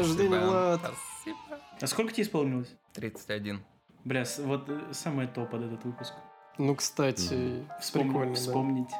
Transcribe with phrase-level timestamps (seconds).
[0.00, 0.80] рождения, Влад.
[0.80, 1.38] Спасибо.
[1.80, 2.68] А сколько тебе исполнилось?
[2.94, 3.62] 31.
[4.04, 6.14] Бля, вот э, самое то под этот выпуск.
[6.58, 8.40] Ну, кстати, Вспом- прикольно, да.
[8.40, 8.90] Вспомнить,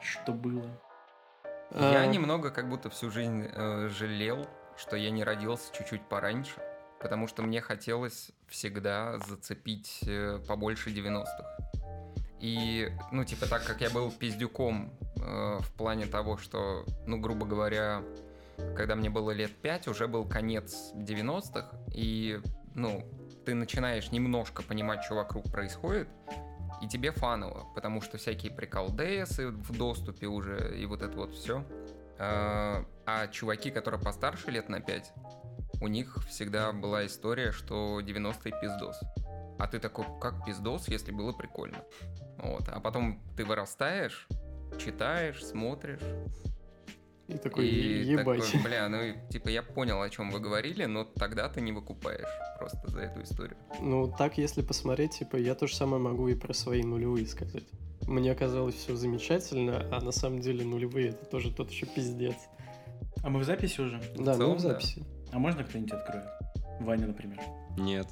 [0.00, 0.68] что было.
[1.74, 4.46] Я А, немного как будто всю жизнь э, жалел,
[4.76, 6.54] что я не родился чуть-чуть пораньше,
[7.00, 11.58] потому что мне хотелось всегда зацепить э, побольше 90-х.
[12.40, 17.46] И, ну, типа, так как я был пиздюком э, в плане того, что, ну, грубо
[17.46, 18.02] говоря,
[18.76, 22.40] когда мне было лет 5, уже был конец 90-х, и,
[22.74, 23.04] ну,
[23.44, 26.08] ты начинаешь немножко понимать, что вокруг происходит,
[26.80, 31.64] и тебе фаново, потому что всякие приколдесы в доступе уже, и вот это вот все.
[32.18, 35.12] А, а чуваки, которые постарше лет на 5,
[35.80, 39.00] у них всегда была история, что 90-й пиздос.
[39.58, 41.78] А ты такой, как пиздос, если было прикольно.
[42.38, 42.68] Вот.
[42.68, 44.28] А потом ты вырастаешь,
[44.78, 46.02] читаешь, смотришь.
[47.28, 48.44] И такой, и ебать.
[48.44, 48.98] такой, бля, ну
[49.30, 52.28] типа я понял, о чем вы говорили, но тогда ты не выкупаешь
[52.58, 53.56] просто за эту историю.
[53.80, 57.64] Ну, так, если посмотреть, типа, я то же самое могу и про свои нулевые сказать.
[58.02, 62.36] Мне казалось все замечательно, а на самом деле нулевые это тоже тот еще пиздец.
[63.22, 64.00] А мы в записи уже?
[64.16, 64.68] Да, целом, ну в да.
[64.70, 65.04] записи.
[65.30, 66.26] А можно кто-нибудь откроет?
[66.80, 67.38] Ваня, например.
[67.78, 68.08] Нет,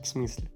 [0.00, 0.50] В смысле?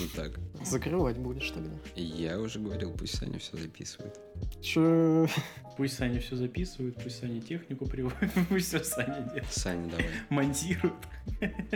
[0.00, 0.32] Вот так.
[0.64, 1.70] Закрывать будешь тогда.
[1.96, 4.18] Я уже говорил, пусть Саня все записывает.
[4.60, 5.28] Че?
[5.76, 9.50] Пусть Саня все записывает, пусть Саня технику приводит, пусть все Саня делает.
[9.50, 10.06] Саня, давай.
[10.28, 10.94] Монтирует.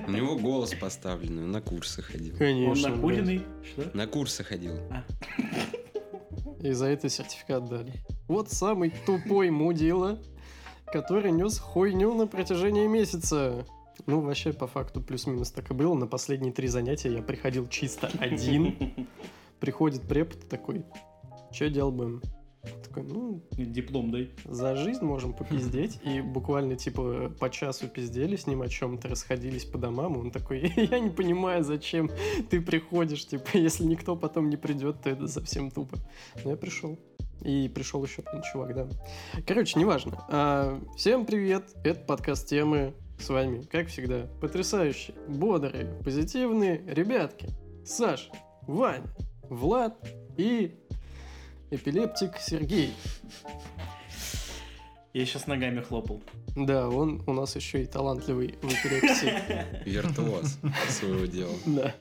[0.06, 2.36] У него голос поставленный, он на курсы ходил.
[2.36, 2.89] Конечно.
[2.89, 3.42] Он накуренный.
[3.64, 3.91] Что?
[3.94, 4.74] На курсы ходил.
[4.89, 5.05] блядь.
[6.62, 7.92] И за это сертификат дали.
[8.28, 10.19] Вот самый тупой мудила,
[10.86, 13.67] который нес хуйню на протяжении месяца.
[14.05, 15.94] Ну, вообще, по факту, плюс-минус так и было.
[15.94, 19.08] На последние три занятия я приходил чисто один.
[19.61, 20.84] Приходит препод такой,
[21.51, 22.23] что делал будем?
[22.83, 24.30] Такой, ну, Диплом дай.
[24.45, 26.01] за жизнь можем попиздеть.
[26.05, 30.18] И буквально, типа, по часу пиздели с ним о чем-то, расходились по домам.
[30.18, 32.11] Он такой, я не понимаю, зачем
[32.51, 35.96] ты приходишь, типа, если никто потом не придет, то это совсем тупо.
[36.45, 36.98] Но я пришел.
[37.42, 38.89] И пришел еще один чувак, да.
[39.46, 40.24] Короче, неважно.
[40.29, 42.95] А, всем привет, это подкаст темы.
[43.19, 47.49] С вами, как всегда, потрясающие, бодрые, позитивные ребятки.
[47.85, 48.31] Саша,
[48.63, 49.07] Ваня,
[49.49, 49.97] Влад
[50.37, 50.75] и
[51.71, 52.93] эпилептик Сергей.
[55.13, 56.23] Я сейчас ногами хлопал.
[56.55, 59.33] Да, он у нас еще и талантливый в эпилепсии.
[59.89, 60.59] Виртуоз
[60.91, 61.55] своего дела.
[61.65, 61.95] Да.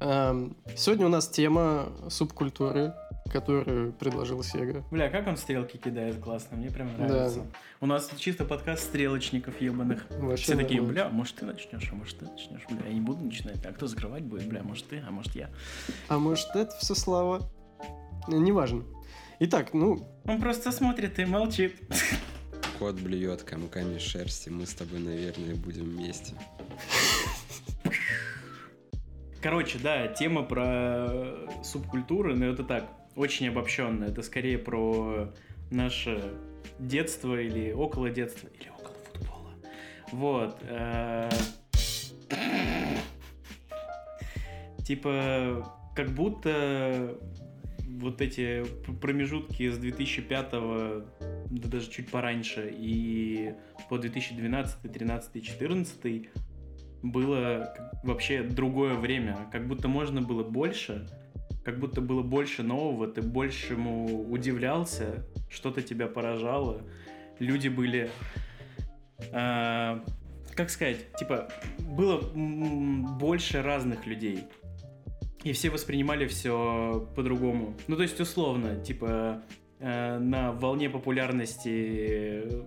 [0.00, 2.94] Эм, Сегодня у нас тема субкультуры,
[3.28, 4.82] которую предложил Сега.
[4.90, 7.46] Бля, как он стрелки кидает классно, мне прям нравится.
[7.80, 10.06] У нас чисто подкаст стрелочников ебаных.
[10.10, 13.24] Вообще Все такие, бля, может ты начнешь, а может ты начнешь, бля, я не буду
[13.24, 13.64] начинать.
[13.64, 15.50] А кто закрывать будет, бля, может ты, а может я.
[16.08, 17.50] А может это все слава?
[18.28, 18.84] Э, Неважно.
[19.40, 21.76] Итак, ну, Он просто смотрит и молчит.
[22.78, 26.34] Кот блюет комками шерсти, мы с тобой, наверное, будем вместе.
[29.40, 31.08] Короче, да, тема про
[31.62, 34.04] субкультуры, но это так, очень обобщенно.
[34.04, 35.32] Это скорее про
[35.70, 36.32] наше
[36.78, 39.54] детство или около детства, или около футбола.
[40.12, 40.56] Вот.
[40.62, 41.28] э,
[44.86, 47.18] Типа, как будто
[48.00, 48.64] вот эти
[49.02, 53.54] промежутки с 2005 да даже чуть пораньше и
[53.90, 56.28] по 2012, 13, 14
[57.02, 59.48] было вообще другое время.
[59.52, 61.06] Как будто можно было больше,
[61.64, 66.82] как будто было больше нового, ты большему удивлялся, что-то тебя поражало.
[67.38, 68.10] Люди были...
[69.32, 70.04] а,
[70.54, 71.48] как сказать, типа,
[71.78, 72.20] было
[73.18, 74.44] больше разных людей.
[75.44, 77.76] И все воспринимали все по-другому.
[77.86, 79.42] Ну, то есть, условно, типа,
[79.78, 82.64] э, на волне популярности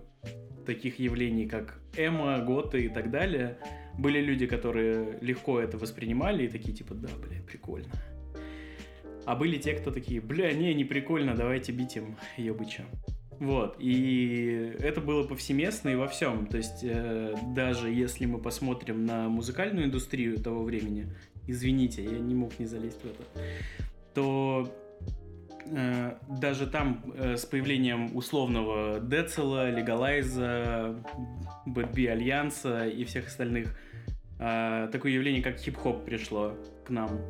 [0.66, 3.58] таких явлений, как эмо, готы и так далее,
[3.98, 7.92] были люди, которые легко это воспринимали и такие, типа, да, бля, прикольно.
[9.26, 12.86] А были те, кто такие, бля, не, не прикольно, давайте бить им ебыча.
[13.40, 16.46] Вот, и это было повсеместно и во всем.
[16.46, 21.08] То есть, э, даже если мы посмотрим на музыкальную индустрию того времени,
[21.48, 23.24] извините, я не мог не залезть в это,
[24.14, 24.72] то
[25.66, 31.04] э, даже там э, с появлением условного Децела, Легалайза,
[31.66, 33.76] Бэтби Альянса и всех остальных,
[34.40, 37.22] э, такое явление, как хип-хоп пришло к нам.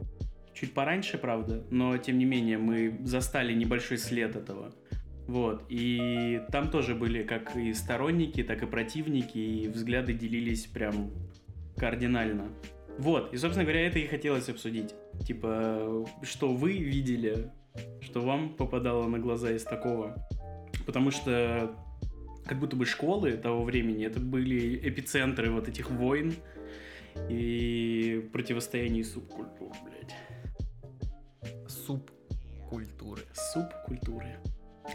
[0.62, 4.72] Чуть пораньше, правда, но тем не менее мы застали небольшой след этого.
[5.25, 11.10] Вот, и там тоже были как и сторонники, так и противники, и взгляды делились прям
[11.78, 12.50] кардинально.
[13.00, 14.94] Вот, и, собственно говоря, это и хотелось обсудить.
[15.25, 17.50] Типа, что вы видели,
[18.02, 20.16] что вам попадало на глаза из такого.
[20.86, 21.75] Потому что
[22.46, 26.36] как будто бы школы того времени, это были эпицентры вот этих войн
[27.30, 29.72] и противостояний субкультур.
[32.00, 33.22] Субкультуры.
[33.34, 34.36] Субкультуры.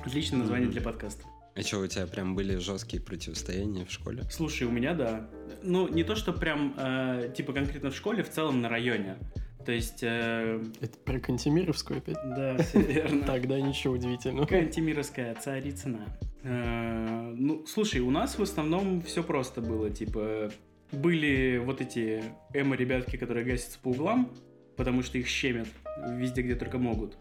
[0.04, 0.72] Отличное название Мгм.
[0.72, 1.24] для подкаста.
[1.54, 4.24] А что, у тебя прям были жесткие противостояния в школе?
[4.30, 5.28] Слушай, у меня да.
[5.62, 9.16] Ну, не то, что прям, э, типа, конкретно в школе, в целом на районе.
[9.64, 12.18] То есть, э, Это про Кантемировскую опять?
[12.36, 13.24] да, все верно.
[13.26, 14.46] Тогда ничего удивительного.
[14.46, 16.06] Кантемировская царицына.
[16.42, 19.90] Э, Ну, слушай, у нас в основном все просто было.
[19.90, 20.50] Типа,
[20.92, 22.22] были вот эти
[22.54, 24.30] эмо-ребятки, которые гасятся по углам,
[24.76, 25.68] потому что их щемят
[26.08, 27.16] везде, где только могут.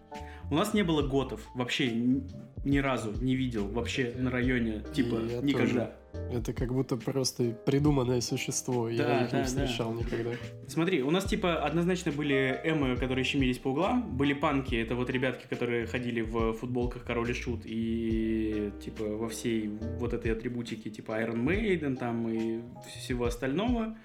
[0.52, 1.42] У нас не было готов.
[1.56, 3.68] Вообще ни, разу не видел.
[3.68, 4.84] Вообще на районе.
[4.94, 5.96] Типа, Я никогда.
[6.32, 8.88] Это как будто просто придуманное существо.
[8.88, 9.46] Да, Я их да, не да.
[9.46, 10.32] встречал никогда.
[10.68, 15.10] Смотри, у нас типа однозначно были эмы, которые щемились по углам, были панки, это вот
[15.10, 19.68] ребятки, которые ходили в футболках Король и Шут и типа во всей
[20.00, 22.62] вот этой атрибутике типа Iron Maiden там и
[23.00, 23.98] всего остального.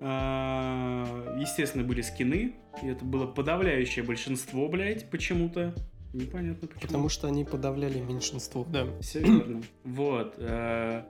[0.00, 5.74] А, Естественно, были скины, и это было подавляющее большинство, блядь, почему-то.
[6.12, 6.80] Непонятно почему.
[6.80, 8.86] Потому что они подавляли меньшинство, да.
[9.00, 9.62] Все верно.
[9.84, 10.36] Вот.
[10.38, 11.02] э,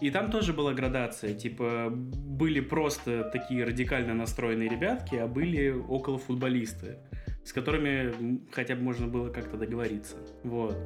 [0.00, 1.34] И там тоже была градация.
[1.34, 6.98] Типа, были просто такие радикально настроенные ребятки, а были около футболисты,
[7.44, 10.16] с которыми хотя бы можно было как-то договориться.
[10.44, 10.76] Вот.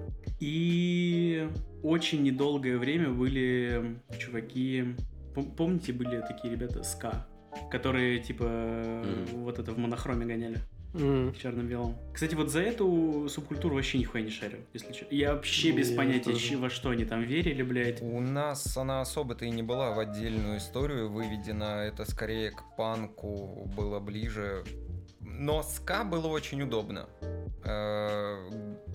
[0.41, 1.49] И
[1.83, 4.95] очень недолгое время были чуваки...
[5.35, 7.27] пом- Помните, были такие ребята СКА,
[7.71, 9.45] которые, типа, Мгм.
[9.45, 10.59] вот это в монохроме гоняли?
[10.93, 11.97] В черно-белом.
[12.13, 15.13] Кстати, вот за эту субкультуру вообще нихуя не шарю, если честно.
[15.13, 16.57] Я вообще без Я понятия, тоже.
[16.57, 18.01] во что они там верили, блядь.
[18.01, 21.83] У нас она особо-то и не была в отдельную историю выведена.
[21.85, 24.63] Это скорее к панку было ближе.
[25.21, 27.09] Но ска было очень удобно.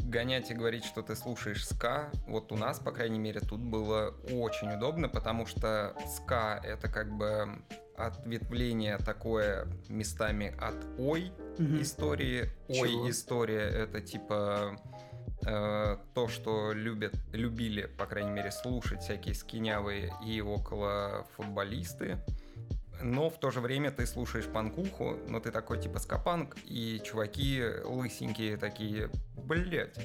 [0.09, 4.15] Гонять и говорить, что ты слушаешь ска, вот у нас, по крайней мере, тут было
[4.31, 7.61] очень удобно, потому что ска это как бы
[7.95, 11.81] ответвление такое местами от ой Мгм.
[11.83, 12.49] истории.
[12.69, 13.09] Ой, Чего?
[13.11, 14.77] история это типа
[15.45, 22.17] э, то, что любят, любили, по крайней мере, слушать всякие скинявые и около футболисты.
[23.01, 27.61] Но в то же время ты слушаешь панкуху, но ты такой типа скапанк, и чуваки
[27.85, 29.97] лысенькие такие, блять,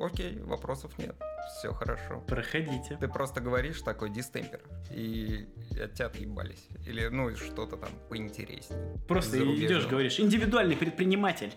[0.00, 1.16] окей, вопросов нет,
[1.58, 2.20] все хорошо.
[2.26, 2.96] Проходите.
[3.00, 4.60] Ты просто говоришь такой дистемпер,
[4.90, 5.46] и
[5.82, 6.66] от тебя отъебались.
[6.86, 8.96] Или, ну, что-то там поинтереснее.
[9.08, 11.52] Просто идешь, говоришь, индивидуальный предприниматель.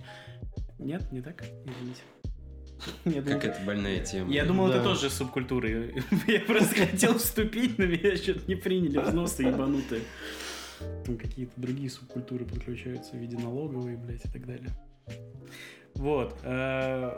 [0.80, 1.42] Нет, не так?
[1.66, 2.02] Извините.
[3.06, 4.32] Я думал, Как это больная тема.
[4.32, 4.84] я думал, это Да.
[4.86, 6.04] тоже субкультуры.
[6.28, 10.02] Я просто хотел вступить, но меня что-то не приняли взносы ебанутые.
[11.06, 14.70] Там какие-то другие субкультуры подключаются в виде налоговой, блядь, и так далее.
[15.96, 16.38] Вот.
[16.44, 17.12] э,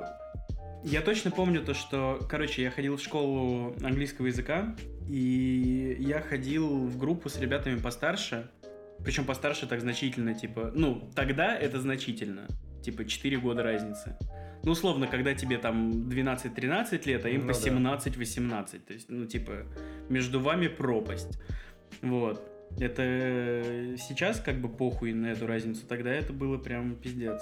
[0.83, 4.75] Я точно помню то, что, короче, я ходил в школу английского языка,
[5.07, 8.49] и я ходил в группу с ребятами постарше,
[9.03, 12.47] причем постарше так значительно, типа, ну, тогда это значительно,
[12.83, 14.17] типа 4 года разницы.
[14.63, 17.69] Ну, условно, когда тебе там 12-13 лет, а им Ну по да.
[17.69, 18.79] 17-18.
[18.79, 19.65] То есть, ну, типа,
[20.09, 21.37] между вами пропасть.
[22.01, 22.49] Вот.
[22.79, 27.41] Это сейчас как бы похуй на эту разницу, тогда это было прям пиздец.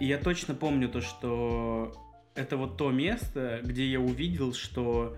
[0.00, 1.92] И я точно помню то, что
[2.34, 5.16] это вот то место, где я увидел, что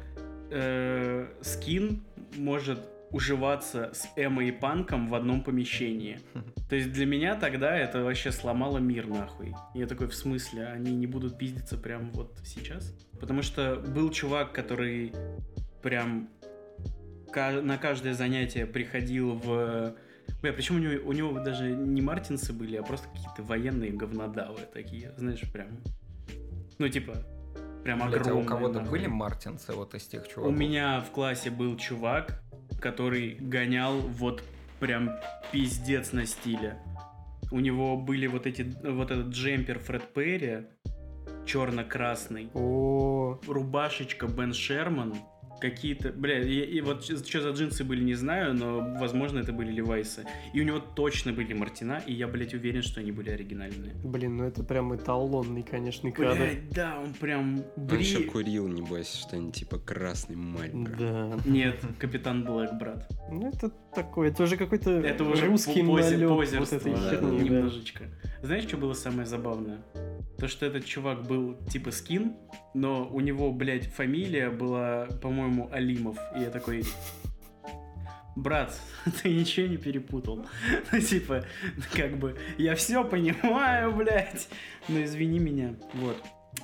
[0.50, 2.02] э, скин
[2.36, 2.80] может
[3.12, 6.18] уживаться с эмо и панком в одном помещении.
[6.68, 9.54] То есть для меня тогда это вообще сломало мир нахуй.
[9.74, 12.94] Я такой, в смысле, они не будут пиздиться прям вот сейчас?
[13.20, 15.12] Потому что был чувак, который
[15.82, 16.28] прям
[17.36, 19.94] на каждое занятие приходил в...
[20.40, 24.60] Бля, причем у него, у него даже не мартинсы были, а просто какие-то военные говнодавы
[24.72, 25.68] такие, знаешь, прям...
[26.78, 27.14] Ну, типа,
[27.84, 28.44] прям Блядь, а огромные.
[28.44, 28.90] у кого-то нахуй.
[28.90, 30.56] были мартинсы вот из тех У чуваков?
[30.56, 32.42] меня в классе был чувак,
[32.80, 34.42] который гонял вот
[34.80, 35.10] прям
[35.52, 36.78] пиздец на стиле.
[37.50, 40.66] У него были вот эти, вот этот джемпер Фред Перри,
[41.46, 45.14] черно-красный, О, рубашечка Бен Шерман,
[45.62, 49.70] какие-то, бля, и, и вот что за джинсы были, не знаю, но, возможно, это были
[49.70, 50.24] Левайсы.
[50.52, 53.92] И у него точно были Мартина, и я, блядь, уверен, что они были оригинальные.
[54.04, 56.36] блин, ну это прям эталонный, конечно, кадр.
[56.36, 58.00] Блядь, да, он прям Он бри...
[58.00, 60.96] еще курил, небось, что-нибудь типа красный малька.
[60.98, 61.38] Да.
[61.46, 63.08] Нет, Капитан Блэк, брат.
[63.30, 67.38] Ну это такое, это уже какой-то Это уже русский позе- налет вот этой да, херни,
[67.38, 67.44] да.
[67.44, 68.04] немножечко.
[68.42, 69.78] Знаешь, что было самое забавное?
[70.38, 72.36] То, что этот чувак был типа скин,
[72.74, 76.18] но у него, блядь, фамилия была, по-моему, Алимов.
[76.36, 76.84] И я такой...
[78.34, 78.74] Брат,
[79.22, 80.46] ты ничего не перепутал.
[80.92, 81.44] Ну, типа,
[81.94, 84.48] как бы, я все понимаю, блядь.
[84.88, 85.74] Но извини меня.
[85.94, 86.16] Вот.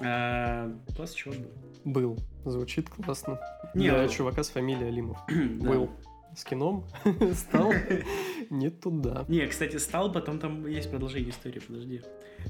[0.02, 1.48] А, класс чувак был.
[1.84, 2.18] Был.
[2.44, 3.38] Звучит классно.
[3.74, 5.18] Не, Для ну- чувака с фамилией Алимов.
[5.28, 5.68] Да.
[5.68, 5.90] Был
[6.38, 6.84] с кином,
[7.34, 7.72] стал
[8.50, 9.24] не туда.
[9.28, 12.00] Не, кстати, стал, потом там есть продолжение истории, подожди.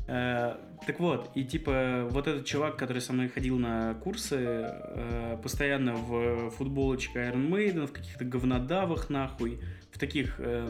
[0.06, 5.38] Э, так вот, и типа вот этот чувак, который со мной ходил на курсы, э,
[5.42, 10.36] постоянно в футболочке Iron Maiden, в каких-то говнодавах нахуй, в таких...
[10.38, 10.68] э,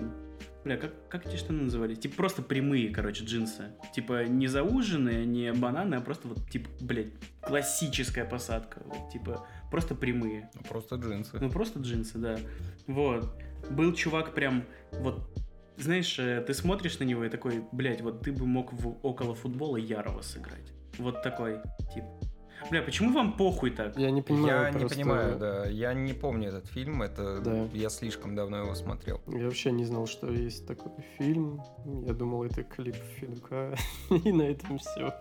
[0.64, 2.00] Бля, как, как эти штаны назывались?
[2.00, 3.72] Типа просто прямые, короче, джинсы.
[3.94, 8.82] Типа не зауженные, не бананы, а просто вот, типа, блядь, классическая посадка.
[8.84, 10.50] Вот, типа, просто прямые.
[10.54, 11.38] Ну, Просто джинсы.
[11.40, 12.38] Ну, просто джинсы, да.
[12.87, 13.28] Вот.
[13.70, 15.28] Был чувак прям, вот,
[15.76, 19.34] знаешь, э, ты смотришь на него и такой, блядь, вот ты бы мог в около
[19.34, 20.72] футбола Ярова сыграть.
[20.98, 21.60] Вот такой
[21.94, 22.04] тип.
[22.70, 23.96] Бля, почему вам похуй так?
[23.96, 25.66] Я не понимаю я не просто- понимаю, да.
[25.66, 27.02] Я не помню этот фильм.
[27.02, 27.68] Это Да.
[27.72, 29.20] я слишком давно его смотрел.
[29.28, 31.62] Я вообще не знал, что есть такой фильм.
[32.06, 33.76] Я думал, это клип Федука.
[34.25, 35.14] И на этом все.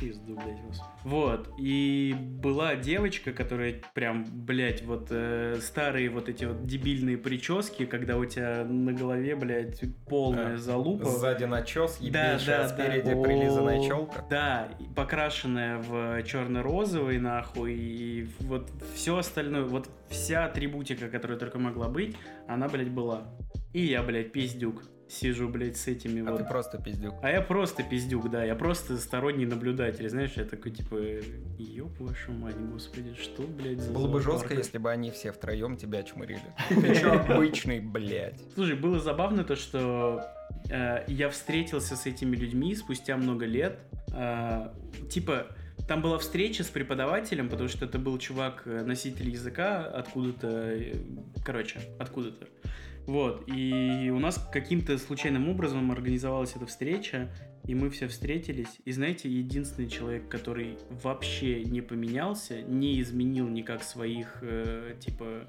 [0.00, 0.80] Пизду, блядь, вас.
[1.04, 1.48] Вот.
[1.58, 8.16] И была девочка, которая прям, блядь, вот э, старые вот эти вот дебильные прически, когда
[8.16, 11.04] у тебя на голове, блядь, полная А, залупа.
[11.06, 12.68] Сзади начес, Да, ебейшая, да, а да.
[12.68, 13.22] спереди О.
[13.22, 14.24] прилизанная челка.
[14.30, 21.58] Да, и покрашенная в черно-розовый, нахуй, и вот все остальное, вот вся атрибутика, которая только
[21.58, 22.16] могла быть,
[22.48, 23.22] она, блядь, была.
[23.72, 24.82] И я, блядь, пиздюк.
[25.12, 26.38] Сижу, блядь, с этими А вот.
[26.38, 27.14] ты просто пиздюк.
[27.22, 30.96] А я просто пиздюк, да, я просто сторонний наблюдатель, знаешь, я такой, типа,
[31.58, 35.32] ёб вашу мать, господи, что, блядь, за Было бы жестко, зоопарк?» если бы они все
[35.32, 36.40] втроем тебя чмырили.
[36.68, 38.40] Ты чё обычный, блядь?
[38.54, 40.22] Слушай, было забавно то, что
[40.70, 43.80] э, я встретился с этими людьми спустя много лет.
[44.14, 44.70] Э,
[45.10, 45.48] типа,
[45.86, 50.78] там была встреча с преподавателем, потому что это был чувак, э, носитель языка откуда-то,
[51.44, 52.46] короче, откуда-то.
[53.06, 57.30] Вот, и у нас каким-то случайным образом организовалась эта встреча,
[57.64, 58.78] и мы все встретились.
[58.84, 65.46] И знаете, единственный человек, который вообще не поменялся, не изменил никак своих, э, типа,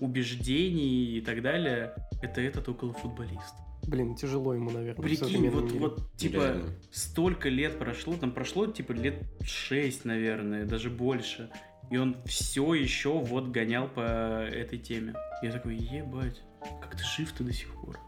[0.00, 3.54] убеждений и так далее, это этот околофутболист.
[3.86, 5.78] Блин, тяжело ему, наверное, Прикинь, вот, мире.
[5.78, 6.70] вот, типа, Реально.
[6.90, 11.50] столько лет прошло, там прошло, типа, лет 6, наверное, даже больше.
[11.90, 15.14] И он все еще вот гонял по этой теме.
[15.40, 16.42] Я такой, ебать,
[16.80, 17.98] как ты жив-то до сих пор?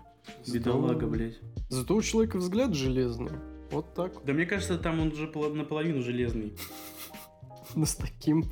[0.53, 1.11] Бедолага, Здорово.
[1.11, 1.39] блядь.
[1.69, 3.33] Зато у человека взгляд железный.
[3.71, 4.13] Вот так.
[4.25, 6.57] Да мне кажется, там он уже поло- наполовину железный.
[7.75, 8.45] Но с таким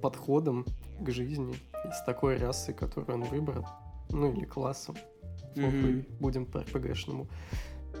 [0.00, 0.64] подходом
[1.00, 1.54] к жизни
[1.92, 3.66] с такой расой, которую он выбрал,
[4.10, 4.96] ну или классом,
[5.54, 7.26] похуй, будем по РПГшному.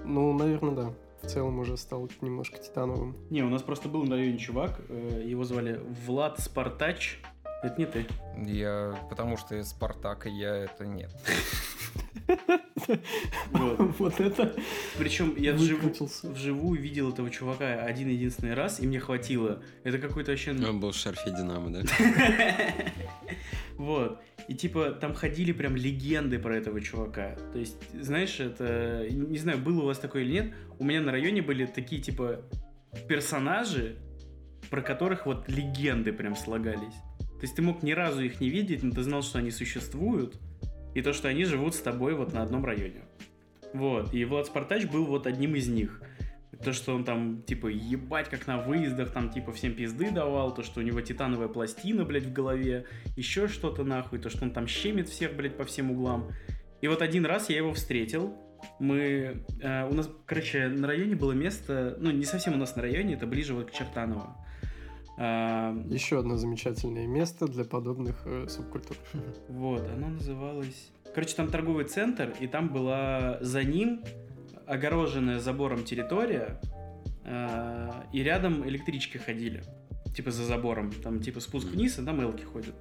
[0.04, 0.94] Ну, наверное, да.
[1.22, 3.16] В целом уже стал немножко титановым.
[3.30, 7.20] Не, у нас просто был на районе чувак, э, его звали Влад Спартач.
[7.64, 8.06] Это не ты.
[8.36, 8.94] Я...
[9.08, 11.10] Потому что из Спартака я это нет.
[13.52, 13.80] Вот.
[13.98, 14.54] Вот это
[14.98, 15.94] Причем я вживую,
[16.24, 19.62] вживую видел этого чувака один единственный раз, и мне хватило.
[19.82, 20.50] Это какой-то вообще...
[20.50, 21.82] Он был в шарфе Динамо, да?
[23.76, 24.22] Вот.
[24.46, 27.34] И типа там ходили прям легенды про этого чувака.
[27.52, 29.06] То есть, знаешь, это...
[29.10, 30.54] Не знаю, было у вас такое или нет.
[30.78, 32.42] У меня на районе были такие типа
[33.08, 33.96] персонажи,
[34.70, 36.94] про которых вот легенды прям слагались.
[37.44, 40.40] То есть ты мог ни разу их не видеть, но ты знал, что они существуют.
[40.94, 43.02] И то, что они живут с тобой вот на одном районе.
[43.74, 44.14] Вот.
[44.14, 46.00] И Влад Спартач был вот одним из них.
[46.64, 50.62] То, что он там, типа, ебать, как на выездах, там, типа, всем пизды давал, то,
[50.62, 54.66] что у него титановая пластина, блядь, в голове, еще что-то нахуй, то, что он там
[54.66, 56.30] щемит всех, блядь, по всем углам.
[56.80, 58.34] И вот один раз я его встретил,
[58.78, 59.44] мы...
[59.60, 63.16] э, у нас, короче, на районе было место, ну, не совсем у нас на районе,
[63.16, 64.34] это ближе вот к Чертаново.
[65.16, 68.96] А, Еще одно замечательное место для подобных э, субкультур.
[69.48, 70.90] Вот, оно называлось...
[71.14, 74.02] Короче, там торговый центр, и там была за ним
[74.66, 76.60] огороженная забором территория,
[77.24, 79.62] э, и рядом электрички ходили,
[80.16, 82.74] типа за забором, там типа спуск вниз, и там элки ходят.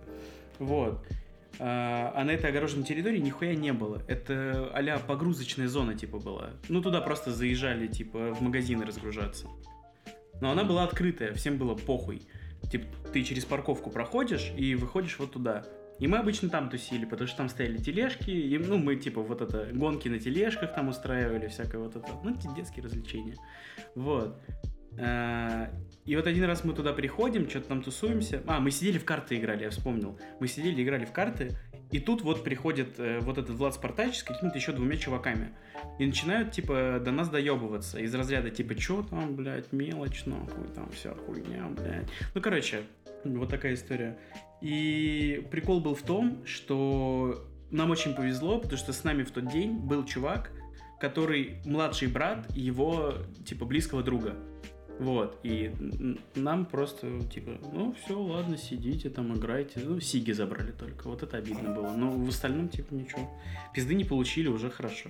[0.58, 1.06] Вот.
[1.60, 4.02] А а на этой огороженной территории нихуя не было.
[4.08, 6.52] Это а погрузочная зона, типа, была.
[6.70, 9.48] Ну, туда просто заезжали, типа, в магазины разгружаться.
[10.42, 12.22] Но она была открытая, всем было похуй.
[12.72, 15.64] Типа, ты через парковку проходишь и выходишь вот туда.
[16.00, 19.42] И мы обычно там тусили, потому что там стояли тележки, и, ну, мы, типа, вот
[19.42, 23.36] это, гонки на тележках там устраивали, всякое вот это, ну, эти детские развлечения.
[23.96, 24.40] Вот.
[25.00, 25.70] А,
[26.06, 28.44] И вот один раз мы туда приходим, что-то там тусуемся.
[28.48, 30.20] А, мы сидели в карты играли, я вспомнил.
[30.40, 31.58] Мы сидели, играли в карты,
[31.94, 35.54] и тут вот приходит э, вот этот Влад Спартач с какими-то еще двумя чуваками.
[36.00, 38.00] И начинают, типа, до нас доебываться.
[38.00, 42.10] Из разряда, типа, что там, блядь, мелочь, нахуй, там вся хуйня, блядь.
[42.34, 42.82] Ну, короче,
[43.24, 44.18] вот такая история.
[44.60, 49.52] И прикол был в том, что нам очень повезло, потому что с нами в тот
[49.52, 50.52] день был чувак,
[51.00, 53.14] который младший брат его,
[53.46, 54.36] типа, близкого друга.
[55.00, 55.74] Вот, и
[56.36, 59.82] нам просто, типа, ну все, ладно, сидите там, играйте.
[59.84, 61.92] Ну, Сиги забрали только, вот это обидно было.
[61.92, 63.30] Но в остальном, типа, ничего.
[63.74, 65.10] Пизды не получили, уже хорошо.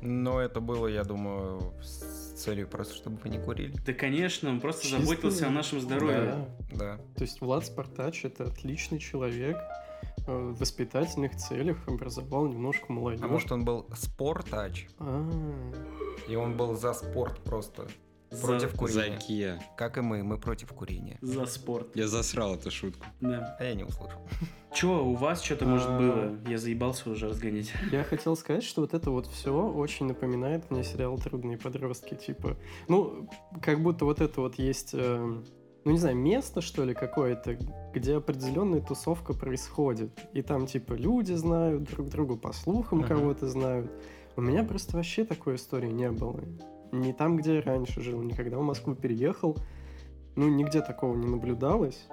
[0.00, 3.74] Но это было, я думаю, с целью просто, чтобы вы не курили.
[3.84, 6.46] Да, конечно, он просто Чисто- заботился о нашем здоровье.
[6.72, 6.76] Да.
[6.78, 6.96] Да.
[7.16, 9.56] То есть Влад Спартач это отличный человек,
[10.26, 13.22] э, в воспитательных целях образовал немножко молодежь.
[13.24, 15.28] А может он был спортач, А,
[16.28, 17.88] и он был за спорт просто.
[18.30, 19.18] За- Против За курения.
[19.18, 19.60] Kia.
[19.76, 21.18] Как и мы, мы против курения.
[21.22, 21.88] За спорт.
[21.96, 23.06] Я засрал эту шутку.
[23.20, 23.56] Да.
[23.58, 24.20] А я не услышал.
[24.74, 25.98] Че, у вас что-то, может, А.
[25.98, 26.38] было?
[26.50, 27.72] Я заебался уже разгонять.
[27.92, 32.14] Я хотел сказать, что вот это вот все очень напоминает мне сериал «Трудные подростки».
[32.14, 32.56] Типа,
[32.86, 33.30] ну,
[33.62, 35.16] как будто вот это вот есть, э,
[35.84, 37.56] ну, не знаю, место, что ли, какое-то,
[37.94, 40.10] где определенная тусовка происходит.
[40.34, 43.14] И там, типа, люди знают друг друга, по слухам Ага.
[43.16, 43.90] кого-то знают.
[44.36, 46.40] У меня просто вообще такой истории не было.
[46.92, 49.56] Не там, где я раньше жил, никогда в Москву переехал.
[50.36, 52.06] Ну, нигде такого не наблюдалось.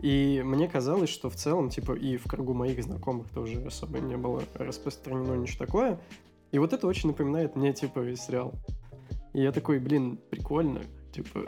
[0.00, 4.16] И мне казалось, что в целом, типа, и в кругу моих знакомых тоже особо не
[4.16, 6.00] было распространено ничего такое.
[6.52, 8.54] И вот это очень напоминает мне, типа, весь сериал.
[9.34, 10.80] И я такой, блин, прикольно,
[11.12, 11.40] типа,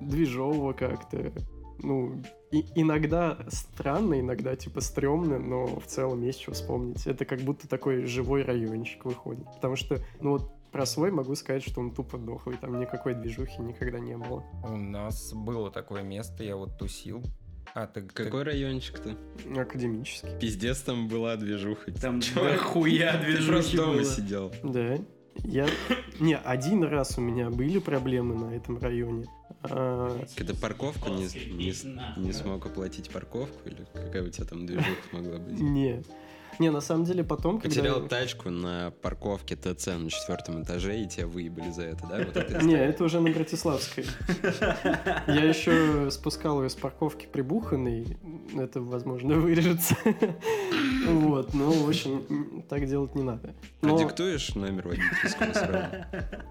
[0.00, 1.32] движово как-то.
[1.78, 7.06] Ну, и иногда странно, иногда, типа, стрёмно, но в целом есть что вспомнить.
[7.06, 9.46] Это как будто такой живой райончик выходит.
[9.54, 13.62] Потому что, ну вот, про свой могу сказать, что он тупо дохлый, там никакой движухи
[13.62, 14.44] никогда не было.
[14.62, 17.22] У нас было такое место, я вот тусил.
[17.74, 18.02] А, ты...
[18.02, 19.16] ты- Какой райончик-то?
[19.58, 20.38] Академический.
[20.38, 21.90] Пиздец, там была движуха.
[21.92, 24.04] Там Ты просто движухи дома было.
[24.04, 24.52] сидел.
[24.62, 24.98] Да.
[25.44, 25.66] Я...
[26.20, 29.24] Не, один раз у меня были проблемы на этом районе.
[29.62, 34.90] А, Когда парковку не, не, не смог оплатить парковку, или какая у тебя там движуха
[35.12, 35.58] могла быть?
[35.58, 36.02] не.
[36.58, 37.68] Не, на самом деле потом, когда...
[37.68, 42.18] Потерял тачку на парковке ТЦ на четвертом этаже, и тебя выебали за это, да?
[42.18, 44.06] Вот это Не, это уже на Братиславской.
[45.26, 48.16] Я еще спускал ее с парковки прибуханной.
[48.56, 49.96] Это, возможно, вырежется.
[51.06, 53.54] Вот, ну, в общем, так делать не надо.
[53.82, 55.86] Но- Продиктуешь номер водительского сразу?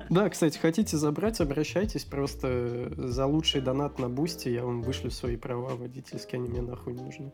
[0.10, 2.06] Да, кстати, хотите забрать, обращайтесь.
[2.06, 6.94] Просто за лучший донат на бусте я вам вышлю свои права водительские, они мне нахуй
[6.94, 7.32] не нужны.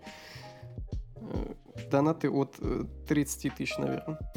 [1.76, 4.20] Э, Донаты от э, 30 тысяч, наверное.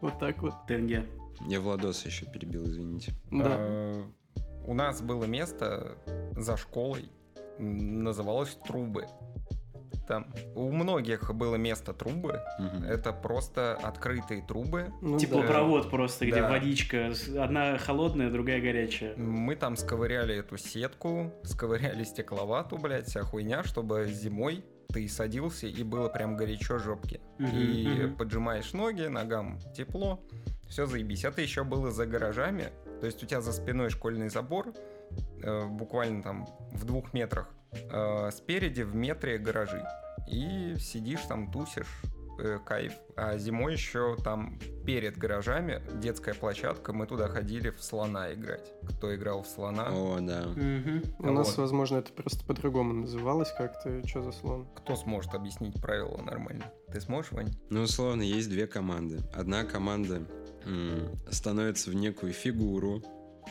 [0.00, 0.54] Вот так вот.
[0.68, 1.06] Тенге.
[1.48, 3.12] Я Владос еще перебил, извините.
[3.32, 3.56] Да.
[3.58, 4.02] Э,
[4.64, 5.98] У нас было место
[6.36, 7.10] за школой,
[7.58, 9.06] называлось Трубы.
[10.06, 12.40] Там у многих было место трубы.
[12.58, 12.84] Мгм.
[12.84, 14.90] Это просто открытые трубы.
[15.02, 15.18] Ну да.
[15.18, 16.48] Теплопровод просто, где Да.
[16.48, 17.12] водичка.
[17.38, 19.14] Одна холодная, другая горячая.
[19.16, 25.82] Мы там сковыряли эту сетку, сковыряли стекловату, блядь, вся хуйня, чтобы зимой ты садился и
[25.82, 27.20] было прям горячо жопки.
[27.38, 30.20] Мгм, и поджимаешь ноги, ногам тепло,
[30.68, 31.24] все заебись.
[31.24, 34.72] Это еще было за гаражами, то есть у тебя за спиной школьный забор,
[35.42, 39.84] э, буквально там в двух метрах, э, спереди в метре гаражи.
[40.26, 42.02] И сидишь там, тусишь,
[42.38, 42.92] э, кайф.
[43.16, 48.72] А зимой еще там перед гаражами детская площадка, мы туда ходили в слона играть.
[48.88, 49.88] Кто играл в слона?
[49.90, 50.46] О, да.
[50.48, 51.02] Мгм.
[51.18, 51.58] У нас, Вот.
[51.58, 54.06] возможно, это просто по-другому называлось как-то.
[54.06, 54.66] Что за слон?
[54.76, 56.64] Кто сможет объяснить правила нормально?
[56.92, 57.50] Ты сможешь, Вань?
[57.70, 59.18] Ну, условно, есть две команды.
[59.34, 60.22] Одна команда
[60.64, 63.02] м, становится в некую фигуру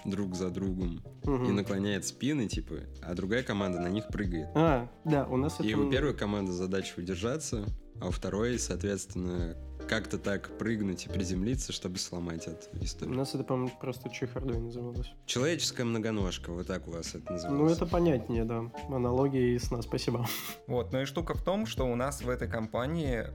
[0.06, 1.56] друг за другом и Мгм.
[1.56, 4.48] наклоняет спины, типа, а другая команда на них прыгает.
[4.56, 5.80] А, да, у нас И это...
[5.80, 7.66] у первой команды задача удержаться,
[8.02, 9.56] а у второй, соответственно,
[9.88, 13.16] как-то так прыгнуть и приземлиться, чтобы сломать эту У историю.
[13.16, 15.12] нас это, по-моему, просто чехардой называлось.
[15.26, 17.50] Человеческая многоножка, вот так у вас это называется.
[17.50, 18.70] Ну, это понятнее, да.
[18.90, 20.28] Аналогия ясна, спасибо.
[20.68, 23.28] Вот, ну и штука в том, что у нас в этой компании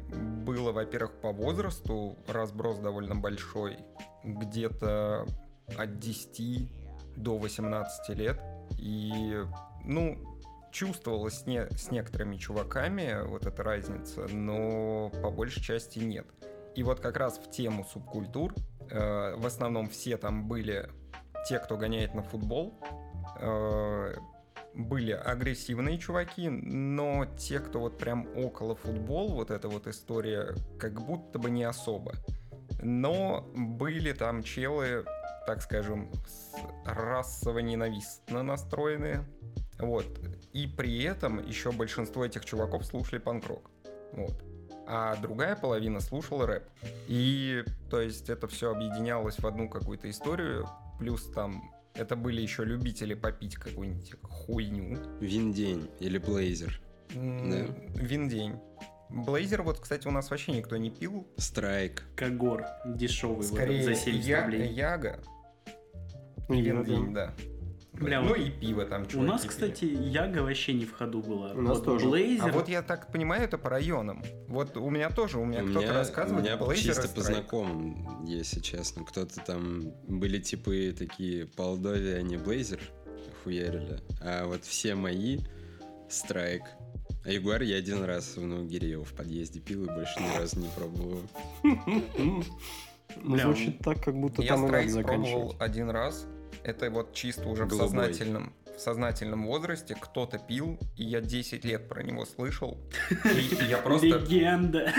[0.44, 3.78] было, во-первых, по возрасту разброс довольно большой,
[4.24, 5.26] где-то
[5.78, 6.68] от 10
[7.16, 8.40] до 18 лет.
[8.78, 9.42] И,
[9.84, 10.18] ну,
[10.72, 16.26] чувствовалось не- с некоторыми чуваками вот эта разница, но по большей части нет.
[16.74, 18.54] И вот как раз в тему субкультур,
[18.90, 20.88] э, в основном все там были
[21.48, 22.74] те, кто гоняет на футбол,
[23.40, 24.14] э,
[24.74, 30.94] были агрессивные чуваки, но те, кто вот прям около футбол, вот эта вот история, как
[31.04, 32.14] будто бы не особо.
[32.80, 35.04] Но были там челы,
[35.46, 36.54] так скажем, с-
[36.86, 39.24] расово-ненавистно настроенные.
[39.82, 40.06] Вот.
[40.52, 43.70] И при этом еще большинство этих чуваков слушали панк-рок.
[44.12, 44.42] Вот.
[44.86, 46.64] А другая половина слушала рэп.
[47.08, 50.68] И, то есть, это все объединялось в одну какую-то историю.
[50.98, 54.98] Плюс там это были еще любители попить какую-нибудь хуйню.
[55.20, 56.80] Виндень или Блейзер.
[57.14, 58.56] М, Виндень.
[59.10, 61.26] Блейзер, вот, кстати, у нас вообще никто не пил.
[61.36, 62.02] Страйк.
[62.16, 62.64] Кагор.
[62.86, 63.36] Дешевый.
[63.36, 64.72] вот Скорее, этот за 70 я- рублей.
[64.72, 65.20] Яга.
[66.48, 67.32] Виндень, да.
[67.92, 69.50] Бля, ну вот и пиво там У чуваки нас, пили.
[69.50, 71.52] кстати, Яга вообще не в ходу была.
[71.52, 72.08] У нас вот тоже.
[72.08, 74.22] Блейзер, А вот я так понимаю, это по районам.
[74.48, 78.24] Вот у меня тоже, у меня У кто-то меня, у меня Blazer чисто по знакомым,
[78.24, 79.04] если честно.
[79.04, 82.80] Кто-то там были типы такие Полдови, они Блейзер
[83.44, 84.00] хуярили.
[84.22, 85.40] А вот все мои
[86.08, 86.62] Страйк.
[87.24, 90.58] А Ягуар я один раз в Наугире его в подъезде пил и больше ни разу
[90.60, 91.22] не пробовал.
[93.24, 96.26] Ну, Бля, звучит так, как будто Я там и надо страйк пробовал один раз.
[96.62, 97.88] Это вот чисто уже в Голубой.
[97.88, 102.78] сознательном, в сознательном возрасте кто-то пил, и я 10 лет про него слышал.
[103.10, 104.06] И я просто...
[104.06, 104.92] легенда.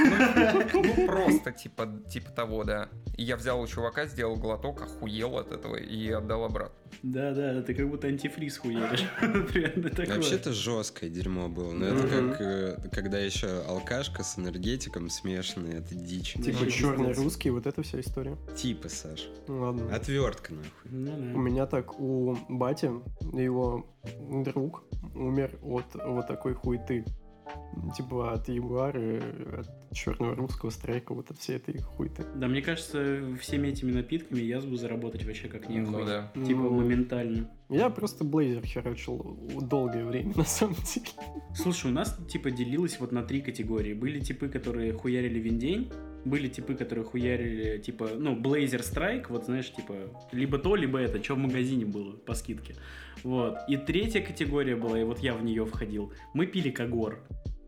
[0.74, 2.90] Ну, просто типа, типа того, да.
[3.18, 6.84] И я взял у чувака, сделал глоток, охуел от этого и отдал обратно.
[7.02, 10.16] Да-да, ты как будто антифриз такое.
[10.16, 11.74] Вообще-то жесткое дерьмо было.
[11.74, 16.34] Но это как э, когда еще алкашка с энергетиком смешанная, это дичь.
[16.34, 18.38] Типа черный русский, вот эта вся история.
[18.56, 19.28] Типа, Саш.
[19.48, 19.94] Ну ладно.
[19.94, 20.92] Отвертка, нахуй.
[20.92, 22.90] Ну У меня так, у бати,
[24.44, 24.84] друг
[25.16, 27.06] умер от вот такой хуйты.
[27.96, 29.22] Типа от Ягуара,
[29.60, 32.26] от черного русского страйка, вот от всей этой хуйты.
[32.36, 36.32] Да, мне кажется, всеми этими напитками язву заработать вообще как не Ну да.
[36.34, 37.50] Типа Ну, моментально.
[37.70, 41.08] Я просто блейзер херачил долгое время, на самом деле.
[41.56, 43.94] Слушай, у нас типа делилось вот на три категории.
[43.94, 45.92] Были типы, которые хуярили виндень,
[46.26, 49.96] были типы, которые хуярили, типа, ну, Blazer Strike, вот знаешь, типа,
[50.32, 52.76] либо то, либо это, что в магазине было по скидке.
[53.24, 53.58] Вот.
[53.68, 56.14] И третья категория была, и вот я в нее входил.
[56.34, 57.20] Мы пили Кагор.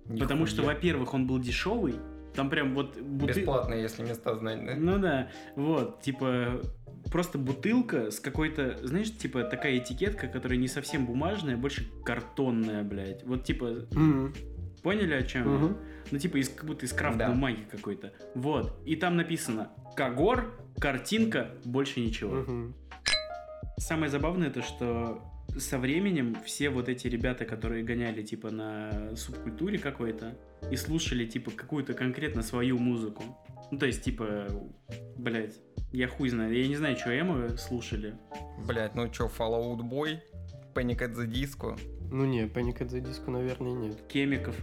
[0.08, 1.96] Потому что, во-первых, он был дешевый.
[2.36, 4.76] Там прям вот бутыль- Бесплатно, если места знать, да?
[4.76, 6.62] Ну да, вот, типа,
[7.12, 13.24] просто бутылка с какой-то, знаешь, типа такая этикетка, которая не совсем бумажная, больше картонная, блядь.
[13.24, 14.34] Вот, типа, Мгм.
[14.84, 15.60] поняли, о чем я?
[15.60, 15.78] Мгм.
[16.12, 17.30] Ну, типа, из, как будто из крафт Да.
[17.30, 18.14] бумаги какой-то.
[18.36, 22.36] Вот, и там написано Кагор, картинка, больше ничего.
[22.36, 22.76] Мгм.
[23.78, 25.22] Самое забавное то, что
[25.58, 30.38] со временем все вот эти ребята, которые гоняли типа на субкультуре какой-то
[30.72, 33.24] и слушали типа какую-то конкретно свою музыку.
[33.72, 34.48] Ну, то есть, типа,
[35.18, 35.56] блядь,
[35.92, 38.16] я хуй знаю, я не знаю, что эмо слушали.
[38.68, 40.20] Блять, ну чё, Fallout Boy,
[40.74, 41.80] Panic at the Disco,
[42.12, 44.02] Ну не, Panic at the Disco, наверное, нет.
[44.08, 44.56] Кемиков.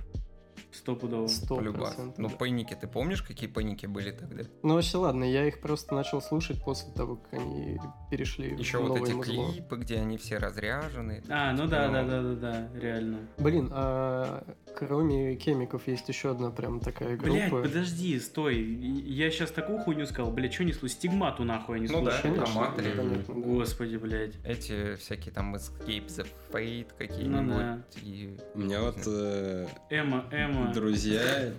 [0.73, 1.27] Стопудово.
[1.29, 2.37] Сто процентов, Ну, да.
[2.37, 4.45] паники, ты помнишь, какие паники были тогда?
[4.63, 7.79] Ну вообще ладно, я их просто начал слушать после того, как они
[8.11, 9.53] перешли Еще в вот эти музло.
[9.53, 11.23] клипы, где они все разряжены.
[11.29, 12.35] А, ну да, Ну, да, да, да,
[12.73, 13.19] да, реально.
[13.39, 14.45] Блин, а
[14.77, 17.69] кроме кемиков есть еще одна прям такая Блять, группа.
[17.69, 18.61] подожди, стой.
[18.63, 20.89] Я сейчас такую хуйню сказал, блядь, что не слушаю?
[20.91, 22.35] Стигмату нахуй я не Ну да, слушаю.
[22.35, 23.33] Конечно, понятно, да.
[23.35, 24.35] Господи, блядь.
[24.45, 27.43] Эти всякие там Escape the Fate какие-нибудь.
[27.43, 27.83] Ну да.
[28.03, 30.25] и- У меня вот э, Эма,
[30.65, 30.75] Эма.
[30.75, 31.53] друзья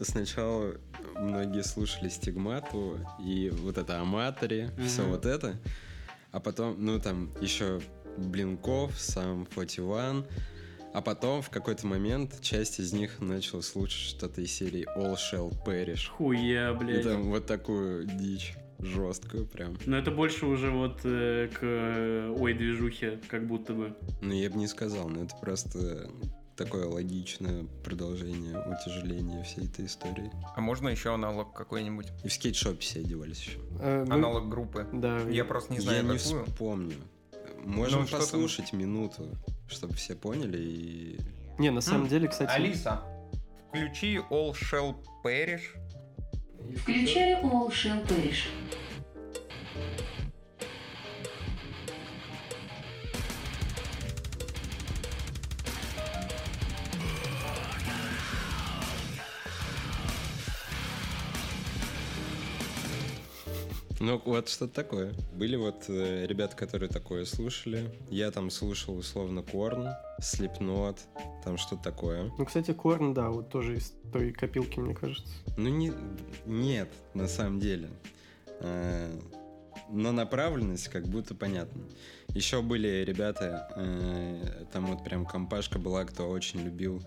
[0.00, 0.74] сначала
[1.16, 5.10] многие слушали стигмату и вот это аматори, все Мгм.
[5.12, 5.58] вот это.
[6.32, 7.80] А потом, ну там еще
[8.16, 10.24] Блинков, сам 41.
[10.94, 15.52] А потом в какой-то момент часть из них начала слушать что-то из серии All Shall
[15.66, 16.08] Perish.
[16.08, 17.02] Хуя, И блядь.
[17.04, 19.76] там вот такую дичь жесткую прям.
[19.84, 23.94] Но это больше уже вот э, к э, ой движухе, как будто бы.
[24.22, 26.10] Ну, я бы не сказал, но это просто
[26.56, 30.30] такое логичное продолжение утяжеления всей этой истории.
[30.54, 32.06] А можно еще аналог какой-нибудь?
[32.24, 33.58] И в скейт-шопе все одевались еще.
[33.80, 34.86] Э, вы- Аналог группы.
[34.92, 35.20] Да.
[35.28, 36.44] Я просто не знаю, я не какую.
[36.46, 36.96] вспомню.
[37.64, 38.20] Можем Ну, что там?
[38.26, 39.28] послушать минуту,
[39.68, 41.20] чтобы все поняли и...
[41.58, 42.50] Не, на самом М, деле, кстати...
[42.50, 43.02] Алиса,
[43.68, 45.62] включи All Shall Perish.
[46.82, 48.44] Включаю All Shall Perish.
[64.06, 65.12] Ну, вот что-то такое.
[65.34, 67.90] Были вот э, ребята, которые такое слушали.
[68.08, 69.88] Я там слушал условно Корн,
[70.20, 71.00] Слепнот,
[71.42, 72.30] там что-то такое.
[72.38, 75.34] Ну, кстати, Корн, да, вот тоже из той копилки, мне кажется.
[75.56, 75.92] Ну, не,
[76.46, 77.88] нет, на самом деле.
[78.60, 79.10] Э,
[79.90, 81.82] Но направленность как будто понятна.
[82.28, 87.02] Еще были ребята, э, там вот прям компашка была, кто очень любил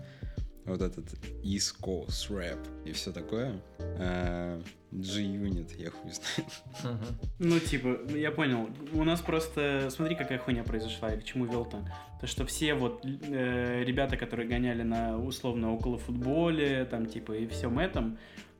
[0.64, 1.06] вот этот
[1.42, 3.60] East Coast рэп и все такое.
[3.78, 4.60] Э,
[4.92, 6.98] G-Unit, я хуй знаю.
[7.38, 8.68] Ну, типа, я понял.
[8.92, 11.84] У нас просто, смотри, какая хуйня произошла, и к чему вел-то.
[12.20, 17.46] То, что все вот э, ребята, которые гоняли на условно около футболе, там, типа, и
[17.46, 18.18] всем этом,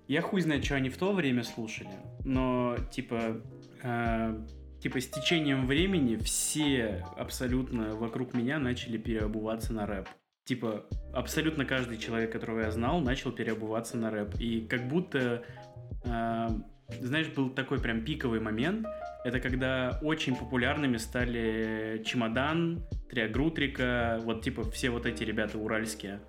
[0.09, 1.91] я хуй знает, что они в то время слушали,
[2.25, 3.41] но, типа,
[3.83, 4.47] э,
[4.81, 10.09] типа, с течением времени все абсолютно вокруг меня начали переобуваться на рэп.
[10.51, 14.35] Типа, абсолютно каждый человек, которого я знал, начал переобуваться на рэп.
[14.41, 15.45] И как будто,
[16.03, 16.49] э,
[17.01, 18.85] знаешь, был такой прям пиковый момент,
[19.25, 26.21] это когда очень популярными стали Чемодан, Триагрутрика, вот типа все вот эти ребята уральские.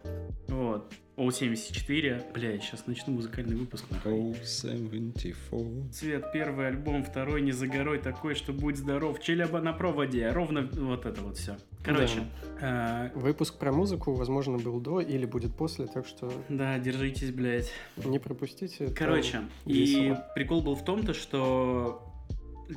[0.50, 0.94] Вот.
[1.16, 2.32] О-74.
[2.32, 3.86] Бля, я сейчас начну музыкальный выпуск.
[3.90, 4.12] нахуй.
[4.12, 5.90] Oh, 74.
[5.92, 10.70] Цвет, первый альбом, второй не за горой, такой, что будь здоров, челяба на проводе, ровно
[10.74, 11.58] вот это вот все.
[11.84, 12.24] Короче,
[12.62, 17.72] а, Выпуск про музыку, возможно, был до или будет после, так что да, держитесь, блядь.
[17.98, 18.90] не пропустите.
[18.96, 22.08] Короче, и прикол был в том-то, что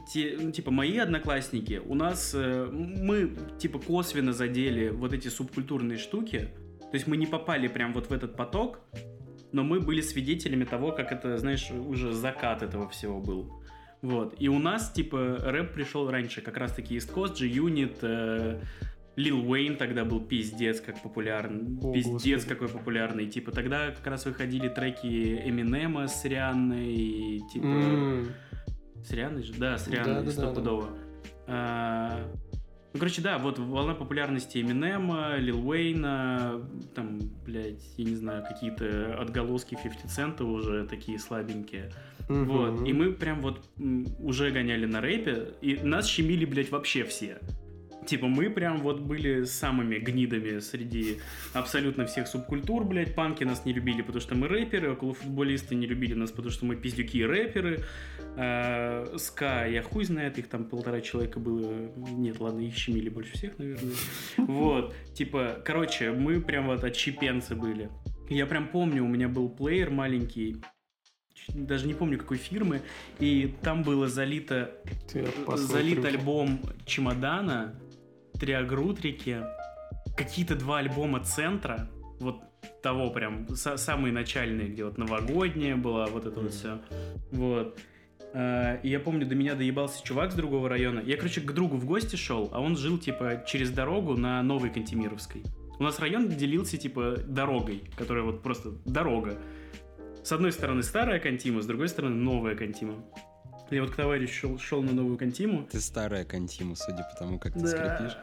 [0.09, 5.99] те, ну, типа мои одноклассники, у нас э, мы типа косвенно задели вот эти субкультурные
[5.99, 8.81] штуки, то есть мы не попали прям вот в этот поток,
[9.53, 13.53] но мы были свидетелями того, как это, знаешь, уже закат этого всего был.
[14.03, 14.35] Вот.
[14.39, 18.61] И у нас, типа, рэп пришел раньше, как раз-таки East Coast, G-Unit, э,
[19.17, 21.79] Lil Wayne тогда был пиздец как популярный.
[21.83, 22.49] О, пиздец господи.
[22.49, 23.27] какой популярный.
[23.27, 25.07] Типа, тогда как раз выходили треки
[25.47, 27.65] Эминема с Рианной, типа...
[27.67, 28.29] М,
[29.05, 29.53] С Рианной же?
[29.55, 30.33] Да, с Рианной, Да-да-да-да.
[30.33, 30.89] стопудово.
[31.47, 32.27] А,
[32.93, 36.61] Ну, короче, да, вот волна популярности Эминема, Лил Уэйна,
[36.95, 41.91] там, блядь, я не знаю, какие-то отголоски 50 цента уже такие слабенькие.
[42.29, 42.45] мгм.
[42.47, 43.65] Вот, и мы прям вот
[44.21, 47.39] уже гоняли на рэпе, и нас щемили, блядь, вообще все.
[48.07, 51.19] Типа мы прям вот были самыми гнидами среди
[51.53, 53.15] абсолютно всех субкультур, блядь.
[53.15, 56.77] Панки нас не любили, потому что мы рэперы, околофутболисты не любили нас, потому что мы
[56.77, 57.85] пиздюки и рэперы.
[58.37, 61.91] А, ска, я хуй знает, их там полтора человека было.
[61.97, 63.95] Нет, ладно, их щемили больше всех, наверное.
[64.37, 67.91] Вот, типа, короче, мы прям вот отщепенцы были.
[68.29, 70.57] Я прям помню, у меня был плеер маленький,
[71.49, 72.81] даже не помню какой фирмы,
[73.19, 74.81] и там было залито
[75.55, 77.75] залит альбом Чемодана,
[78.45, 79.43] Триагрутрики,
[80.19, 81.89] какие-то два альбома Центра,
[82.21, 82.43] вот
[82.83, 86.53] того прям, са- самые начальные, где вот новогодняя была, вот это вот Мгм.
[86.53, 86.79] все.
[87.33, 87.79] Вот.
[88.35, 91.01] А, И я помню, до меня доебался чувак с другого района.
[91.01, 94.69] Я, короче, к другу в гости шел, а он жил, типа, через дорогу на Новой
[94.69, 95.43] Кантемировской.
[95.79, 99.39] У нас район делился, типа, дорогой, которая вот просто дорога.
[100.23, 102.95] С одной стороны старая Кантима, с другой стороны новая Кантима.
[103.71, 105.67] Я вот к товарищу шел, шел на новую Кантиму.
[105.71, 107.67] Ты старая контима, судя по тому, как ты Да.
[107.69, 108.17] скрипишь.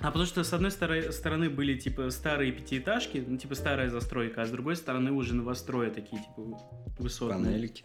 [0.00, 4.46] А потому что с одной стороны, были типа старые пятиэтажки, ну типа старая застройка, а
[4.46, 6.58] с другой стороны уже новострои такие типа
[6.98, 7.44] высотные.
[7.44, 7.84] Панельки.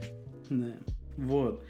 [0.50, 0.74] Да.
[1.18, 1.64] Вот.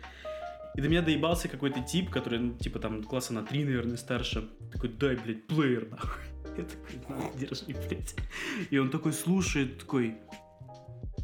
[0.75, 4.47] И до меня доебался какой-то тип, который, ну, типа, там, класса на три, наверное, старше.
[4.71, 6.21] Такой, дай, блядь, плеер, нахуй.
[6.57, 8.15] Я такой, на, держи, блядь.
[8.69, 10.17] И он такой слушает, такой,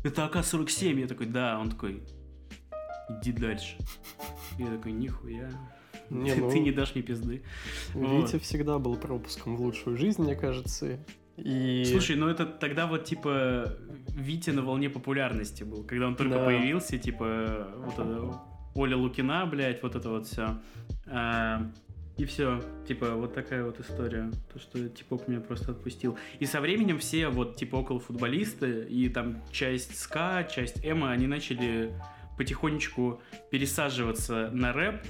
[0.04, 1.00] это АК-47.
[1.00, 1.60] Я такой, да.
[1.60, 2.04] Он такой,
[3.10, 3.76] иди дальше.
[4.58, 5.50] Я такой, нихуя.
[6.10, 7.44] Не, ты, ну- ты не дашь мне пизды.
[7.94, 8.26] Вот.
[8.32, 11.00] Витя всегда был пропуском в лучшую жизнь, мне кажется.
[11.38, 11.84] И...
[11.86, 13.78] Слушай, ну это тогда вот типа
[14.10, 16.46] Витя на волне популярности был, когда он только Да.
[16.46, 18.39] появился, типа вот это
[18.76, 20.60] Оля Лукина, блядь, вот это вот все.
[22.17, 26.17] И все, типа вот такая вот история, то что типок меня просто отпустил.
[26.39, 31.26] И со временем все вот типа около футболисты и там часть ска, часть эма, они
[31.26, 31.91] начали
[32.38, 35.02] потихонечку пересаживаться на рэп.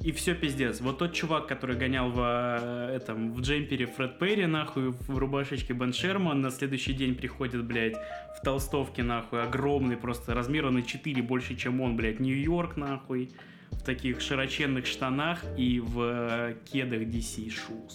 [0.00, 0.82] И все пиздец.
[0.82, 5.94] Вот тот чувак, который гонял в, этом, в джемпере Фред Перри, нахуй, в рубашечке Бен
[5.94, 7.96] Шерман, на следующий день приходит, блядь,
[8.36, 13.30] в толстовке, нахуй, огромный, просто размера на 4 больше, чем он, блядь, Нью-Йорк, нахуй,
[13.74, 17.94] в таких широченных штанах и в э, кедах DC Shoes.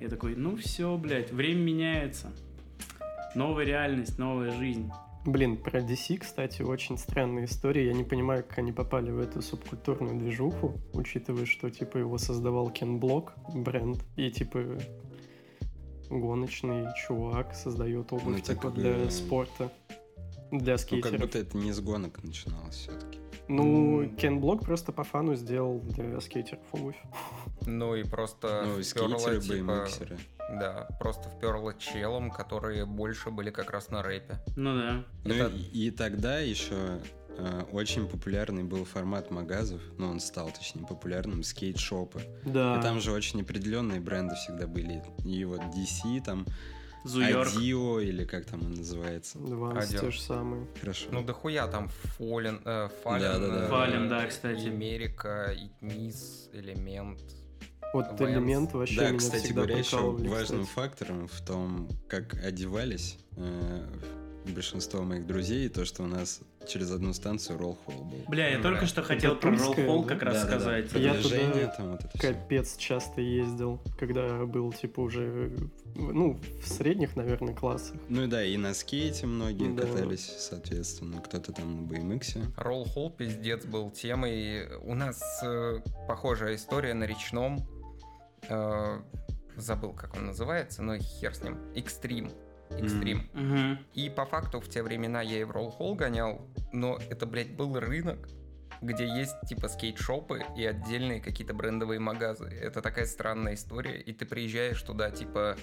[0.00, 2.32] Я такой, ну все, блядь, время меняется.
[3.34, 4.90] Новая реальность, новая жизнь.
[5.26, 7.86] Блин, про DC, кстати, очень странная история.
[7.88, 12.70] Я не понимаю, как они попали в эту субкультурную движуху, учитывая, что, типа, его создавал
[12.70, 14.78] Кен Блок, бренд, и, типа,
[16.08, 19.70] гоночный чувак создает обувь, Ну, так, типа, для э, спорта,
[20.50, 21.10] для Ну, скейтеров.
[21.12, 23.18] как будто это не с гонок начиналось все-таки.
[23.50, 24.08] Ну.
[24.16, 26.96] Кен Блок просто по фану сделал для скейтеров обувь.
[27.66, 30.18] Ну и просто Ну, и скейтеры, типа, беймиксеры.
[30.58, 34.38] Да, просто вперло челом, которые больше были как раз на рэпе.
[34.56, 35.04] Ну да.
[35.24, 37.00] Ну Это- и, и тогда еще
[37.38, 42.20] э, очень популярный был формат магазов, ну он стал, точнее, популярным, скейт-шопы.
[42.44, 42.78] Да.
[42.78, 45.02] И там же очень определенные бренды всегда были.
[45.24, 46.44] И вот DC, там,
[47.04, 47.48] Зуйорк.
[47.56, 49.38] Адио, или как там он называется.
[49.38, 50.00] Ванс Адио.
[50.00, 50.66] те же самые.
[50.80, 51.06] Хорошо.
[51.12, 53.64] Ну дохуя там Фолен, э, Фален, Да-да-да.
[53.64, 54.66] э, Фален, да, кстати.
[54.68, 57.20] Америка, Итнис, Элемент.
[57.92, 58.32] Вот Вэнс.
[58.36, 60.66] элемент вообще да, меня кстати всегда говоря, еще важным кстати.
[60.74, 63.86] фактором в том, как одевались э,
[64.50, 68.18] большинство моих друзей, то, что у нас через одну станцию ролл-холл был.
[68.28, 68.62] Бля, я Да.
[68.64, 70.08] только что хотел про Тульская, ролл-холл да?
[70.14, 70.58] как раз Да-да-да.
[70.60, 70.92] сказать.
[70.94, 72.18] Я Продвижение, туда там вот это.
[72.18, 75.52] Капец часто ездил, когда был, типа, уже,
[75.94, 77.96] ну, в средних, наверное, классах.
[78.08, 79.82] Ну и да, и на скейте многие Да.
[79.86, 82.52] катались, соответственно, кто-то там на BMX.
[82.56, 84.68] Ролл-холл пиздец был темой.
[84.82, 87.66] У нас э, похожая история на речном.
[88.48, 89.00] Э,
[89.56, 91.58] забыл, как он называется, но хер с ним.
[91.74, 92.30] Экстрим.
[92.78, 93.28] Экстрим.
[93.32, 93.78] Мгм.
[93.94, 96.40] И по факту в те времена я и в ролл-холл гонял,
[96.72, 98.28] но это, блядь, был рынок,
[98.80, 102.46] где есть типа скейт-шопы и отдельные какие-то брендовые магазы.
[102.46, 105.56] Это такая странная история, и ты приезжаешь туда типа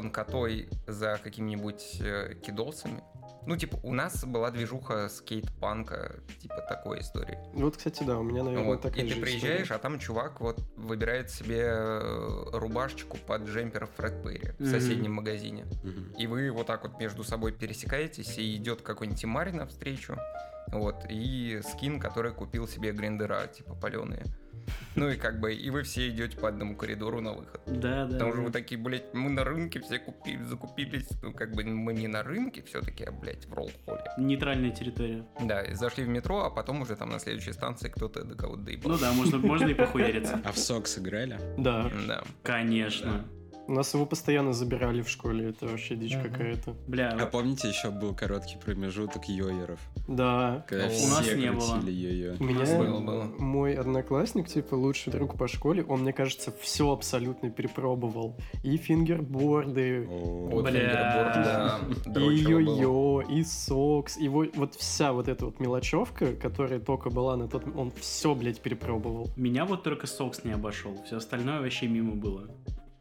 [0.00, 3.02] панкотой за какими-нибудь э, кидосами.
[3.46, 7.38] Ну, типа, у нас была движуха скейт-панка, типа такой истории.
[7.54, 9.76] Вот, кстати, да, у меня, наверное, Вот, такая и ты же приезжаешь, история.
[9.76, 14.70] а там чувак вот выбирает себе э, рубашечку под джемпер Фред Перри в Мгм.
[14.70, 15.64] соседнем магазине.
[15.82, 16.12] Мгм.
[16.18, 20.16] И вы вот так вот между собой пересекаетесь, и идет какой-нибудь Тимари навстречу,
[20.72, 24.24] вот, и скин, который купил себе гриндера, типа паленые.
[24.94, 27.60] Ну и как бы, и вы все идете по одному коридору на выход.
[27.66, 28.12] Да, да.
[28.14, 31.08] Потому что вы такие, блядь, мы на рынке все купили, закупились.
[31.22, 34.10] Ну, как бы мы не на рынке все-таки, а, блядь, в ролл-холле.
[34.16, 35.26] Нейтральная территория.
[35.40, 38.62] Да, и зашли в метро, а потом уже там на следующей станции кто-то до кого-то
[38.62, 38.92] доебал.
[38.92, 40.40] Ну да, можно, можно и похуяриться.
[40.44, 41.38] А в сокс играли?
[41.58, 42.24] Да, Да.
[42.42, 43.24] Конечно.
[43.72, 46.22] Нас его постоянно забирали в школе, это вообще дичь Мгм.
[46.30, 46.74] какая-то.
[46.86, 51.80] Бля, А помните, еще был короткий промежуток йоеров, Да, когда У все нас не было.
[51.84, 52.36] йо-йо.
[52.38, 53.24] У меня было, было.
[53.38, 58.36] мой одноклассник, типа, лучший друг по школе, он, мне кажется, все абсолютно перепробовал.
[58.62, 61.80] И фингерборды, О, Бля.
[62.06, 67.10] да, и йо-йо, и сокс, и вот, вот вся вот эта вот мелочевка, которая только
[67.10, 69.28] была на тот он все, блядь, перепробовал.
[69.36, 70.96] меня вот только Сокс не обошел.
[71.04, 72.48] Все остальное вообще мимо было.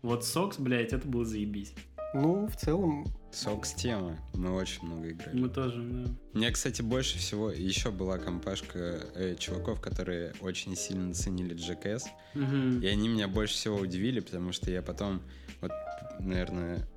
[0.06, 1.74] Вот Сокс, блядь, это было заебись.
[2.14, 4.20] Ну, в целом, Сокс тема.
[4.36, 5.36] Мы очень много играли.
[5.36, 6.12] Мы тоже, да.
[6.34, 12.04] Мне, кстати, больше всего еще была компашка э, чуваков, которые очень сильно ценили GKS.
[12.36, 12.82] Мгм.
[12.82, 15.24] И они меня больше всего удивили, потому что я потом,
[15.60, 15.72] вот,
[16.20, 16.88] наверное,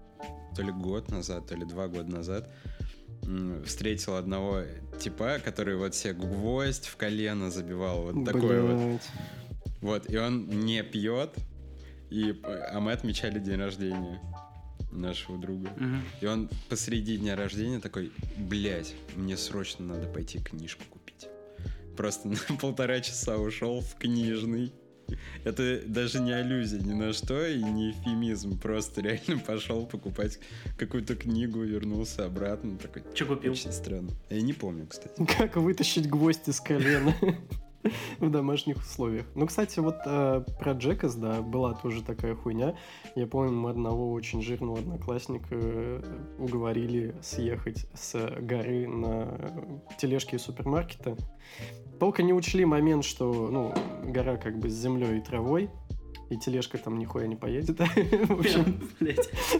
[0.55, 2.51] то ли год назад, то ли два года назад
[3.65, 4.65] встретил одного
[5.01, 9.01] типа, который вот себе гвоздь в колено забивал, вот такой вот.
[9.81, 11.35] Вот, и он не пьет,
[12.11, 14.21] и, а мы отмечали день рождения
[14.91, 15.71] нашего друга.
[15.77, 16.03] Мгм.
[16.21, 21.29] И он посреди дня рождения такой, блять, мне срочно надо пойти книжку купить.
[21.97, 24.73] Просто на полтора часа ушел в книжный.
[25.45, 28.59] Это даже не аллюзия ни на что и не эфемизм.
[28.59, 30.39] Просто реально пошел покупать
[30.77, 32.77] какую-то книгу, вернулся обратно.
[32.77, 33.53] Такой, Че купил?
[33.53, 34.11] очень странно.
[34.29, 35.27] Я не помню, кстати.
[35.39, 37.15] Как вытащить гвоздь из колена
[38.21, 39.27] в домашних условиях.
[39.35, 42.75] Ну, кстати, вот э, про Джекас, да, была тоже такая хуйня.
[43.15, 46.03] Я помню, мы одного очень жирного одноклассника э,
[46.39, 51.17] уговорили съехать с горы на тележке из супермаркета.
[51.99, 53.75] Только не учли момент, что, ну,
[54.05, 55.71] гора как бы с землей и травой,
[56.31, 57.79] и тележка там нихуя не поедет.
[58.29, 58.81] В общем,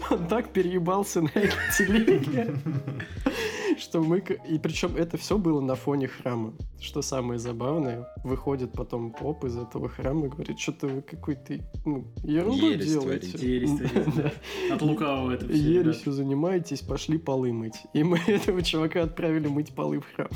[0.09, 2.53] он так переебался на этой телеге,
[3.89, 4.19] что мы...
[4.19, 6.53] И причем это все было на фоне храма.
[6.79, 12.05] Что самое забавное, выходит потом поп из этого храма и говорит, что-то вы какой-то ну,
[12.23, 13.27] ерунду Ересь делаете.
[13.37, 13.55] творите.
[13.55, 14.15] Ересь.
[14.15, 14.31] Да.
[14.75, 15.57] От лукавого это все.
[15.57, 17.81] Ересью занимаетесь, пошли полы мыть.
[17.93, 20.29] И мы этого чувака отправили мыть полы в храм.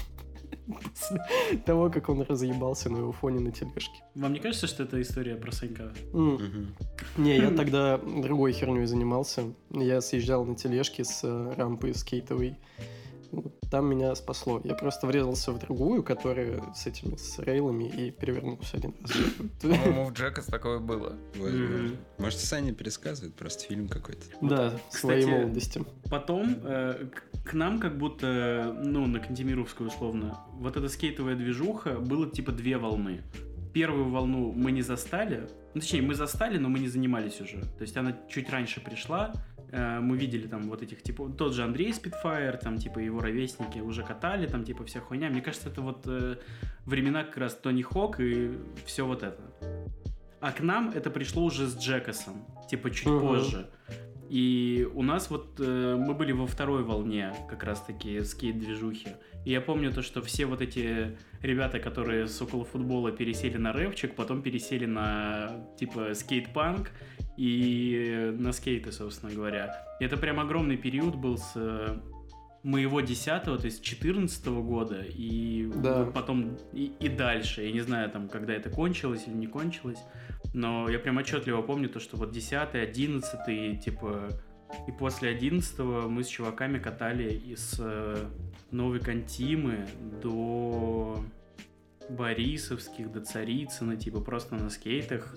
[0.66, 1.22] После
[1.64, 4.04] того, как он разъебался на его фоне на тележке.
[4.16, 5.94] Вам не кажется, что это история про Санька?
[6.14, 6.34] М.
[6.34, 6.76] Мгм.
[7.18, 9.54] Не, я тогда другой херней занимался.
[9.70, 12.58] Я съезжал на тележке с э, рампы скейтовой.
[13.34, 14.62] Вот Там меня спасло.
[14.64, 19.12] Я просто врезался в другую, которая с этими, с рейлами, и перевернулся один раз.
[19.62, 21.18] По-моему, в Джекас такое было.
[22.20, 24.22] Может, Саня пересказывает просто фильм какой-то.
[24.42, 25.86] Да, своей Кстати, молодости.
[26.12, 27.08] Потом э,
[27.44, 32.78] к- нам как будто, ну, на Кантемировскую условно, вот эта скейтовая движуха, было типа две
[32.78, 33.24] волны.
[33.74, 37.62] Первую волну мы не застали, ну, точнее, мы застали, но мы не занимались уже.
[37.62, 39.34] То есть она чуть раньше пришла,
[40.02, 44.04] мы видели там вот этих, типа, тот же Андрей Спитфайр, там, типа, его ровесники уже
[44.04, 45.30] катали, там, типа, вся хуйня.
[45.30, 46.36] Мне кажется, это вот э,
[46.86, 48.52] времена как раз Тони Хок и
[48.86, 49.42] все вот это.
[50.40, 53.20] А к нам это пришло уже с Джекосом, типа, чуть Мгм.
[53.20, 53.70] позже.
[54.30, 59.10] И у нас вот э, мы были во второй волне как раз-таки скейт-движухи.
[59.46, 63.74] И я помню то, что все вот эти ребята, которые с около футбола пересели на
[63.74, 66.90] рэпчик, потом пересели на типа скейт-панк
[67.38, 69.76] и на скейты, собственно говоря.
[70.00, 71.98] И это прям огромный период был с э,
[72.64, 76.06] моего 10 то есть 14 года, и Да.
[76.06, 77.64] потом и, и дальше.
[77.64, 80.00] Я не знаю, там, когда это кончилось или не кончилось,
[80.54, 84.30] но я прям отчетливо помню то, что вот 10 11 типа
[84.88, 88.26] И после 11 мы с чуваками катали из э,
[88.72, 89.86] Новой Кантимы
[90.22, 91.24] до
[92.10, 95.36] Борисовских, до Царицына, типа просто на скейтах.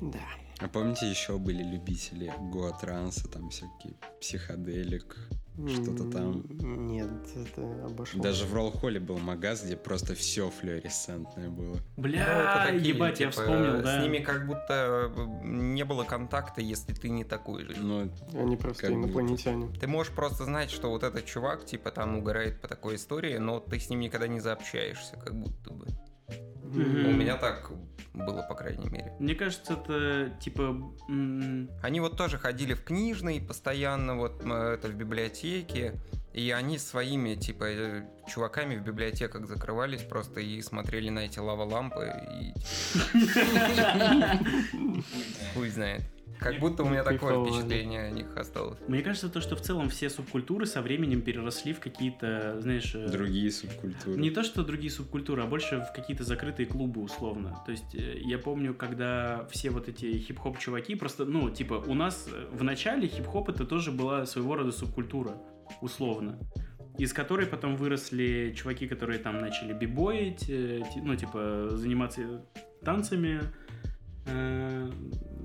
[0.00, 0.18] Да.
[0.60, 5.16] А помните, еще были любители гоа-транса, там всякие психоделик,
[5.68, 6.44] что-то там.
[6.86, 8.22] Нет, это обошло.
[8.22, 11.78] Даже в Ролл-Холле был магаз, где просто все флуоресцентное было.
[11.96, 14.00] Бля, Ну, это такие, ебать, я типа, вспомнил, да.
[14.00, 17.76] С ними как будто э, не было контакта, если ты не такой же.
[17.78, 19.06] Ну, Они просто Как будто.
[19.08, 19.68] инопланетяне.
[19.78, 23.60] Ты можешь просто знать, что вот этот чувак, типа, там угорает по такой истории, но
[23.60, 25.86] ты с ним никогда не заобщаешься, как будто бы.
[26.62, 27.08] Мгм.
[27.08, 27.70] У меня так
[28.14, 29.12] было, по крайней мере.
[29.18, 30.76] Мне кажется, это типа...
[31.82, 35.94] Они вот тоже ходили в книжный постоянно, вот это в библиотеке,
[36.32, 42.12] и они своими, типа, э, чуваками в библиотеках закрывались просто и смотрели на эти лава-лампы,
[42.30, 42.54] и
[45.54, 46.02] хуй знает.
[46.40, 47.50] Как будто у меня такое Кайфовали.
[47.50, 48.78] впечатление о них осталось.
[48.88, 52.94] Мне кажется, то, что в целом все субкультуры со временем переросли в какие-то, знаешь...
[52.94, 54.18] э, другие субкультуры.
[54.18, 57.62] Не то, что другие субкультуры, а больше в какие-то закрытые клубы, условно.
[57.66, 61.94] То есть э, я помню, когда все вот эти хип-хоп чуваки, просто, ну, типа, у
[61.94, 65.36] нас э, в начале хип-хоп это тоже была своего рода субкультура,
[65.82, 66.38] условно.
[66.98, 70.50] Из которой потом выросли чуваки, которые там начали бибоить,
[70.96, 72.44] ну, типа, заниматься
[72.82, 73.40] танцами,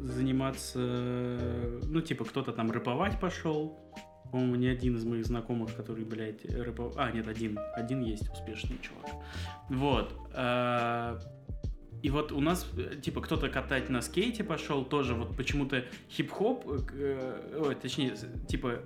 [0.02, 0.80] заниматься,
[1.84, 3.80] ну, типа, кто-то там рэповать пошел.
[4.32, 6.94] По-моему, не один из моих знакомых, который, блядь, рэпов...
[6.98, 7.58] А, нет, один.
[7.74, 9.10] Один есть успешный чувак.
[9.70, 10.14] Вот.
[10.34, 11.20] а,
[12.02, 16.68] И вот у нас, э, типа, кто-то катать на скейте пошел, тоже вот почему-то хип-хоп,
[16.68, 18.16] э, э, ой, точнее,
[18.48, 18.82] типа,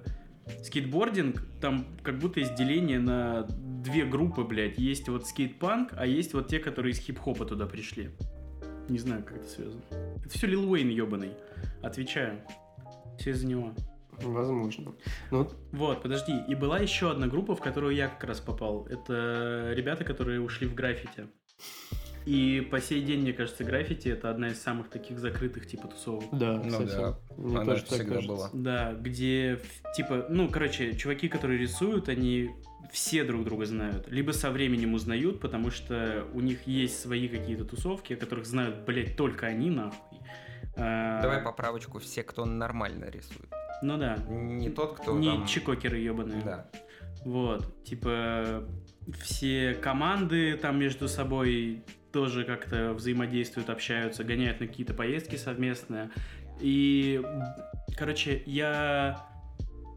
[0.64, 3.48] скейтбординг, там как будто есть деление на
[3.84, 4.78] две группы, блядь.
[4.78, 8.12] Есть вот скейтпанк, а есть вот те, которые из хип-хопа туда пришли.
[8.90, 9.82] Не знаю, как это связано.
[10.26, 11.32] Это все Лил Уэйн ебаный.
[11.82, 12.42] Отвечаю.
[13.20, 13.74] Все из-за него.
[14.22, 14.94] Возможно.
[15.32, 16.34] Ну, Вот, подожди.
[16.48, 18.86] И была еще одна группа, в которую я как раз попал.
[18.88, 21.28] Это ребята, которые ушли в граффити.
[22.26, 26.26] И по сей день, мне кажется, граффити это одна из самых таких закрытых типа тусовок.
[26.32, 26.90] да, Ну кстати.
[26.90, 28.28] да, Мне она тоже всегда кажется.
[28.28, 28.50] была.
[28.54, 29.60] Да, где
[29.96, 32.52] типа, ну, короче, чуваки, которые рисуют, они
[32.92, 34.08] все друг друга знают.
[34.10, 38.86] Либо со временем узнают, потому что у них есть свои какие-то тусовки, о которых знают,
[38.86, 40.20] блядь, только они, нахуй.
[40.76, 43.50] А, Давай поправочку, все, кто нормально рисует.
[43.82, 44.18] Ну да.
[44.28, 45.46] Не тот, кто Не там...
[45.48, 46.42] чекокеры ебаные.
[46.44, 46.70] Да.
[47.26, 48.64] Вот, типа,
[49.22, 56.10] все команды там между собой тоже как-то взаимодействуют, общаются, гоняют на какие-то поездки совместные.
[56.60, 57.22] И,
[57.98, 59.26] короче, я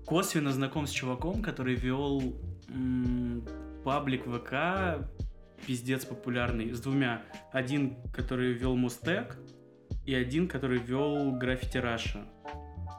[0.07, 2.35] косвенно знаком с чуваком, который вел
[2.69, 3.45] м,
[3.85, 5.09] паблик ВК,
[5.67, 7.23] пиздец популярный, с двумя.
[7.53, 9.39] Один, который вел Мустек,
[10.05, 12.25] и один, который вел Граффити Раша.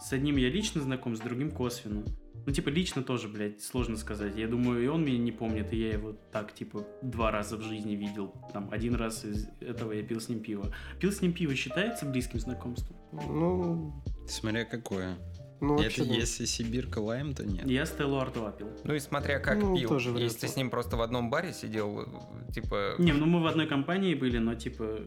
[0.01, 2.03] С одним я лично знаком, с другим косвенно.
[2.46, 4.36] Ну, типа, лично тоже, блядь, сложно сказать.
[4.36, 7.62] Я думаю, и он меня не помнит, и я его так, типа, два раза в
[7.62, 8.34] жизни видел.
[8.52, 10.74] Там, один раз из этого я пил с ним пиво.
[11.00, 12.98] Пил с ним пиво считается близким знакомством?
[13.14, 15.18] Ну, Смотря какое.
[15.62, 16.14] ну Это вообще, да.
[16.16, 17.66] если Сибирка лайм, то нет.
[17.66, 18.70] Я Стеллу Артуа пил.
[18.84, 19.88] Ну и смотря как Ну, пил.
[19.88, 22.06] тоже Если ты с ним просто в одном баре сидел,
[22.54, 22.96] типа...
[23.00, 25.00] Не, ну мы в одной компании были, но, типа,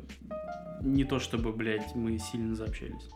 [0.80, 3.10] не то чтобы, блядь, мы сильно заобщались.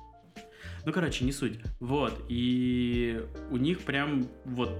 [0.84, 1.58] Ну, короче, не суть.
[1.80, 4.72] Вот, и у них прям вот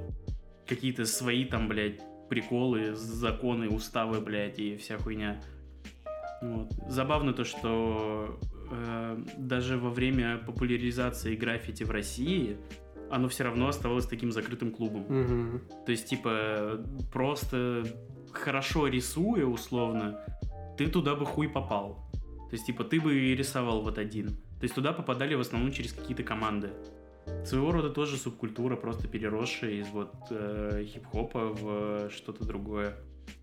[0.67, 5.43] какие-то свои там, блядь, приколы, законы, уставы, блядь, и вся хуйня.
[6.43, 6.73] Вот.
[6.89, 8.39] Забавно то, что
[8.71, 12.57] э, даже во время популяризации граффити в России
[13.11, 15.05] оно все равно оставалось таким закрытым клубом.
[15.09, 15.63] Мгм.
[15.85, 16.81] То есть, типа,
[17.13, 17.85] просто
[18.33, 20.21] хорошо рисуя, условно,
[20.79, 22.09] ты туда бы хуй попал.
[22.49, 24.39] То есть, типа, ты бы рисовал вот один.
[24.61, 26.71] То есть, туда попадали в основном через какие-то команды.
[27.45, 32.97] Своего рода тоже субкультура, просто переросшая из вот э, хип-хопа в что-то другое.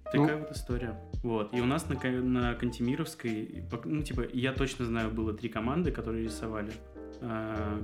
[0.06, 1.00] Такая вот история.
[1.24, 1.54] Вот.
[1.54, 6.26] И у нас на, на Кантемировской, ну, типа, я точно знаю, было три команды, которые
[6.26, 6.72] рисовали.
[7.22, 7.82] А,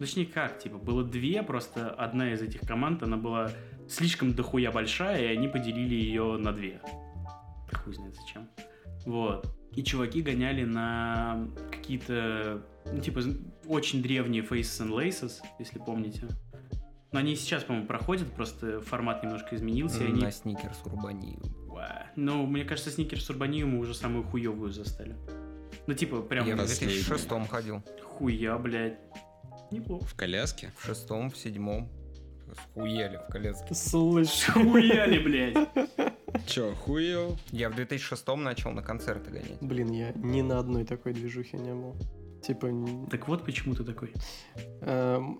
[0.00, 3.50] Точнее, как, типа, было две, просто одна из этих команд, она была
[3.86, 6.80] слишком дохуя большая, и они поделили ее на две.
[7.70, 8.48] Хуй знает зачем.
[9.04, 9.54] Вот.
[9.76, 13.20] И чуваки гоняли на какие-то, ну, типа,
[13.66, 16.26] очень древние Faces and Laces, если помните.
[17.12, 20.22] Но они сейчас, по-моему, проходят, просто формат немножко изменился, и они...
[20.22, 21.40] На сникерс Урбанию.
[21.68, 22.06] Уа.
[22.14, 25.16] Ну, мне кажется, сникерс Урбанию мы уже самую хуевую застали.
[25.86, 27.02] Ну, типа, прям Я в последний.
[27.02, 27.82] 2006 ходил.
[28.04, 28.98] хуя, блядь.
[29.72, 30.04] Неплохо.
[30.04, 30.70] В коляске?
[30.76, 31.88] В шестом, в седьмом.
[32.72, 33.74] Схуяли в коляске.
[33.74, 35.68] Слышь, Хуяли, блядь.
[36.46, 37.38] Чё, хуел?
[37.52, 39.58] Я в 2006 начал на концерты гонять.
[39.60, 41.94] блин, я ни на одной такой движухе не был.
[42.42, 42.68] Типа,
[43.10, 44.12] Так вот почему ты такой.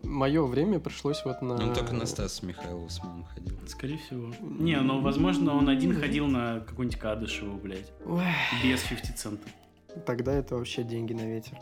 [0.03, 1.55] мое время пришлось вот на...
[1.55, 3.57] Он только на Стаса Михайлова с мамой ходил.
[3.67, 4.33] Скорее всего.
[4.41, 7.93] Не, ну, возможно, он один ходил на какую-нибудь Кадышеву, блядь.
[8.05, 8.25] Ой,
[8.63, 9.51] Без 50 центов.
[10.07, 11.59] Тогда это вообще деньги на ветер.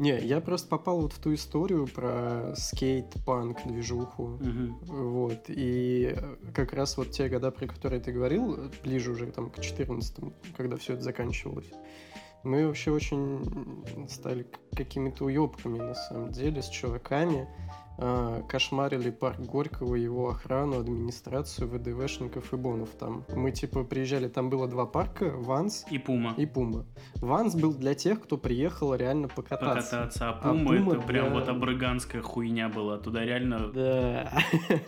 [0.00, 4.38] Не, я просто попал вот в ту историю про скейт-панк движуху.
[4.40, 4.78] Мгм.
[4.80, 9.26] Вот, и э, как раз вот те года, про которые ты говорил, э, ближе уже
[9.26, 10.16] там к 14
[10.56, 11.70] когда все это заканчивалось,
[12.44, 17.48] мы вообще очень стали какими-то уебками, на самом деле, с чуваками.
[18.02, 23.26] А, Кошмарили парк Горького, его охрану, администрацию, ВДВшников и бонов там.
[23.36, 26.32] Мы, типа, приезжали, там было два парка, Ванс И Пума.
[26.38, 26.86] и Пума.
[27.16, 29.90] Ванс был для тех, кто приехал реально покататься.
[29.90, 30.30] Покататься.
[30.30, 32.96] А А Пума, Пума это прям для- вот абрыганская хуйня была.
[32.96, 33.68] Туда реально...
[33.68, 34.32] Да.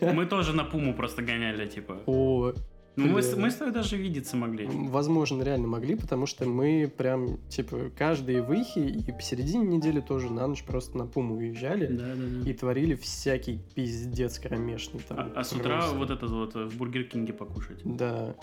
[0.00, 1.98] Мы тоже на Пуму просто гоняли, типа.
[2.06, 2.54] О,
[2.96, 4.66] Ну, мы, мы с тобой даже видеться могли.
[4.66, 10.46] Возможно, реально могли, потому что мы прям, типа, каждые выхи и посередине недели тоже на
[10.46, 12.50] ночь просто на Пуму уезжали Да, да, да.
[12.50, 15.18] и творили всякий пиздец кромешный там.
[15.18, 15.96] А, а с утра просто.
[15.96, 17.80] вот это вот в Бургер Кинге покушать.
[17.84, 18.34] Да.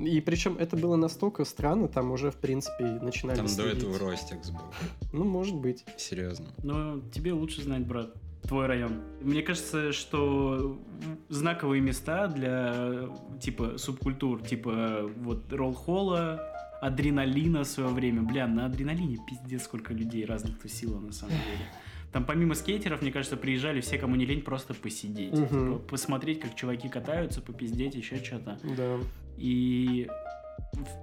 [0.00, 3.78] И причем это было настолько странно, там уже, в принципе, начинали Там до следить.
[3.78, 4.60] этого Ростикс был.
[5.12, 5.84] Ну, может быть.
[5.98, 6.46] Серьезно.
[6.62, 9.02] Но тебе лучше знать, брат, твой район.
[9.20, 10.80] Мне кажется, что
[11.28, 13.08] знаковые места для
[13.40, 16.40] типа субкультур, типа вот ролл-холла,
[16.80, 18.22] адреналина в свое время.
[18.22, 21.66] Бля, на адреналине пиздец сколько людей разных тусило на самом деле.
[22.12, 25.32] Там помимо скейтеров, мне кажется, приезжали все, кому не лень, просто посидеть.
[25.32, 25.48] Мгм.
[25.48, 28.58] Типа, посмотреть, как чуваки катаются, попиздеть, еще что-то.
[28.76, 28.98] Да.
[29.36, 30.08] И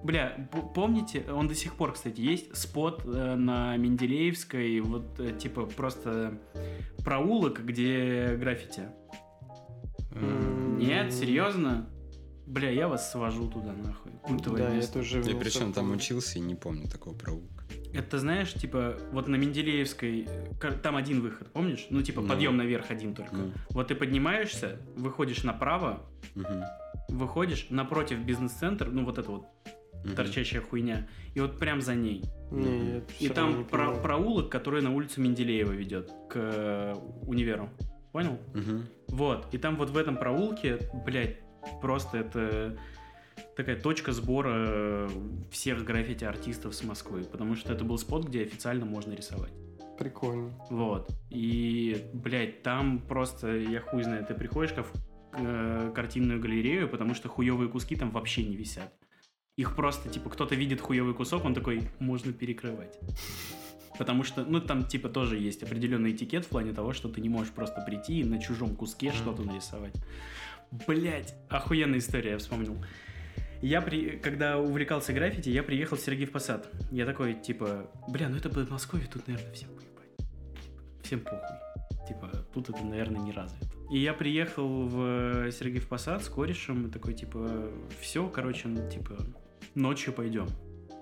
[0.04, 5.66] Бля, помните, он до сих пор, кстати, есть спот э, на Менделеевской, вот э, типа
[5.66, 6.40] просто
[7.04, 8.84] проулок, где граффити.
[10.78, 11.90] Нет, серьезно?
[12.46, 14.12] Бля, я вас свожу туда, нахуй.
[14.22, 14.94] Культовое Да, я место.
[14.94, 15.24] тоже...
[15.26, 17.64] Я причем там учился и не помню такого проулка.
[17.94, 20.28] Это знаешь, типа, вот на Менделеевской,
[20.84, 21.88] там один выход, помнишь?
[21.90, 22.28] Ну, типа, Ну.
[22.28, 23.36] подъем наверх один только.
[23.36, 26.06] Ну, Вот ты поднимаешься, выходишь направо,
[26.36, 26.64] мгм,
[27.10, 29.46] выходишь, напротив бизнес-центр, ну, вот это вот
[30.04, 30.16] мгм.
[30.16, 32.24] торчащая хуйня, и вот прям за ней.
[32.52, 34.02] Не, я И там не про- понимаю.
[34.02, 36.96] проулок, который на улицу Менделеева ведет к э,
[37.26, 37.70] универу.
[38.12, 38.38] Понял?
[38.54, 38.86] Мгм.
[39.10, 39.48] Вот.
[39.54, 41.40] И там вот в этом проулке, блядь,
[41.82, 42.78] просто это
[43.56, 45.10] такая точка сбора э,
[45.52, 47.24] всех граффити-артистов с Москвы.
[47.24, 49.52] Потому что это был спот, где официально можно рисовать.
[49.98, 50.52] Прикольно.
[50.70, 51.10] Вот.
[51.32, 54.92] И, блядь, там просто, я хуй знаю, ты приходишь как в
[55.36, 58.94] э, картинную галерею, потому что хуевые куски там вообще не висят.
[59.56, 62.98] Их просто, типа, кто-то видит хуевый кусок, он такой, можно перекрывать.
[63.98, 67.30] Потому что, ну, там, типа, тоже есть определенный этикет в плане того, что ты не
[67.30, 69.94] можешь просто прийти и на чужом куске что-то нарисовать.
[70.88, 72.76] Блять, охуенная история, я вспомнил.
[73.62, 74.18] Я, при...
[74.18, 76.68] когда увлекался граффити, я приехал в Сергеев Посад.
[76.92, 80.30] Я такой, типа, бля, ну это Подмосковье, тут, наверное, всем поебать.
[81.04, 81.40] Всем похуй.
[82.08, 83.73] Типа, тут это, наверное, не развито.
[83.94, 87.70] И я приехал в Сергеев Посад с корешем, и такой, типа,
[88.02, 89.20] все, короче, ну, типа,
[89.76, 90.48] ночью пойдем.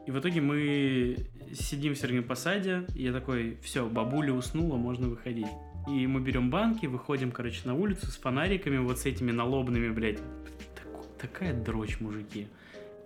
[0.06, 1.16] И в итоге мы
[1.54, 5.48] сидим в Сергеевом Посаде, и я такой, все, бабуля уснула, можно выходить.
[5.88, 10.20] И мы берем банки, выходим, короче, на улицу с фонариками, вот с этими налобными, блядь.
[10.76, 12.50] Так- такая дрочь, мужики.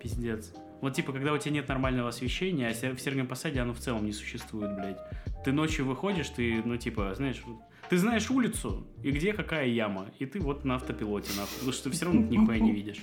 [0.02, 0.52] Пиздец.
[0.80, 4.04] Вот типа, когда у тебя нет нормального освещения, а в Сергеевом Посаде оно в целом
[4.04, 4.98] не существует, блядь.
[5.44, 7.40] Ты ночью выходишь, ты, ну, типа, знаешь,
[7.88, 11.84] ты знаешь улицу, и где какая яма, и ты вот на автопилоте, нахуй, потому что
[11.84, 13.02] ты все равно нихуя не видишь.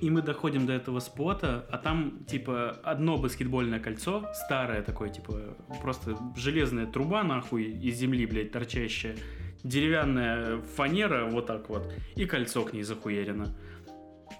[0.00, 5.56] И мы доходим до этого спота, а там, типа, одно баскетбольное кольцо, старое такое, типа,
[5.80, 9.16] просто железная труба, нахуй, из земли, блядь, торчащая,
[9.64, 13.56] деревянная фанера, вот так вот, и кольцо к ней захуярено.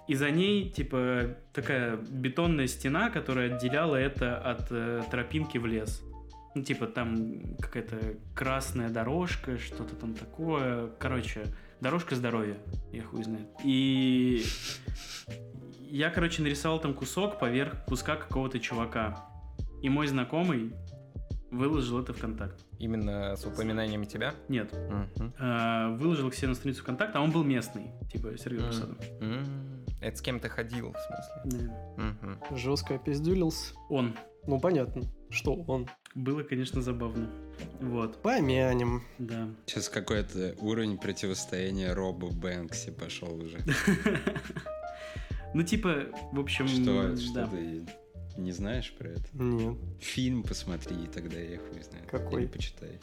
[0.07, 6.03] И за ней, типа, такая бетонная стена, которая отделяла это от э, тропинки в лес.
[6.57, 10.87] Ну, типа, там какая-то красная дорожка, что-то там такое.
[10.99, 11.45] Короче,
[11.81, 12.57] дорожка здоровья,
[12.91, 13.47] я хуй знает.
[13.63, 14.43] И
[15.81, 19.29] я, короче, нарисовал там кусок поверх куска какого-то чувака.
[19.83, 20.73] И мой знакомый
[21.51, 22.65] выложил это ВКонтакт.
[22.79, 24.33] Именно с упоминанием тебя?
[24.49, 28.67] Нет, э, выложил к себе на страницу ВКонтакта, а он был местный, типа Сергей М.
[28.67, 28.97] Посадов.
[29.21, 31.69] М, Это с кем ты ходил, в смысле?
[31.97, 32.03] Да.
[32.03, 32.57] Мгм.
[32.57, 33.73] Жестко опиздюлился.
[33.89, 34.15] Он.
[34.45, 35.89] Ну, понятно, что он.
[36.15, 37.29] Было, конечно, забавно.
[37.81, 39.03] Вот, Помянем.
[39.17, 39.49] да.
[39.65, 43.59] Сейчас какой-то уровень противостояния Робу Бэнкси пошел уже.
[45.53, 47.85] Ну, типа, в общем, Что, что ты...
[48.37, 49.25] Не знаешь про это?
[49.33, 49.77] Нет.
[49.99, 52.03] Фильм посмотри, и тогда я хуй знаю.
[52.11, 52.43] Какой?
[52.43, 52.99] Или почитай.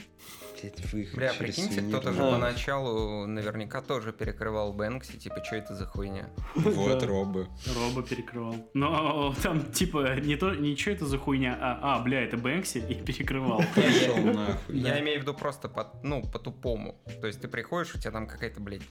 [0.63, 5.87] Блядь, вы Бля, прикиньте, кто-то же поначалу наверняка тоже перекрывал Бэнкси, типа, что это за
[5.87, 6.31] хуйня?
[6.55, 7.49] Вот робы.
[7.75, 8.57] Роба перекрывал.
[8.75, 12.95] Но там, типа, не то, ничего это за хуйня, а, а, бля, это Бэнкси, и
[12.95, 13.63] перекрывал.
[13.75, 14.79] Пошел нахуй.
[14.79, 16.97] Я имею в виду просто по, ну, по-тупому.
[17.21, 18.83] То есть ты приходишь, у тебя там какая-то, блядь,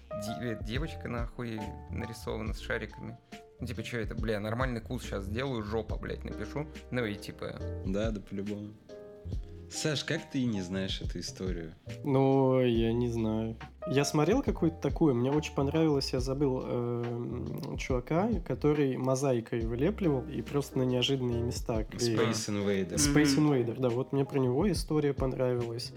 [0.42, 1.60] де- девочка нахуй
[1.90, 3.18] нарисована с шариками.
[3.60, 6.68] Ну, типа, что это, бля, нормальный кус сейчас сделаю, жопа, блядь, напишу.
[6.92, 7.56] Ну и типа,
[7.86, 8.74] Да, да, по-любому.
[9.74, 11.74] Саш, как ты не знаешь эту историю?
[12.04, 13.58] Ну, я не знаю.
[13.88, 20.42] Я смотрел какую-то такую, мне очень понравилось, я забыл эм, чувака, который мозаикой вылепливал и
[20.42, 22.22] просто на неожиданные места клеил.
[22.22, 22.96] Space Invader.
[22.96, 23.38] Space.
[23.38, 25.92] Invader, да, вот мне про него история понравилась.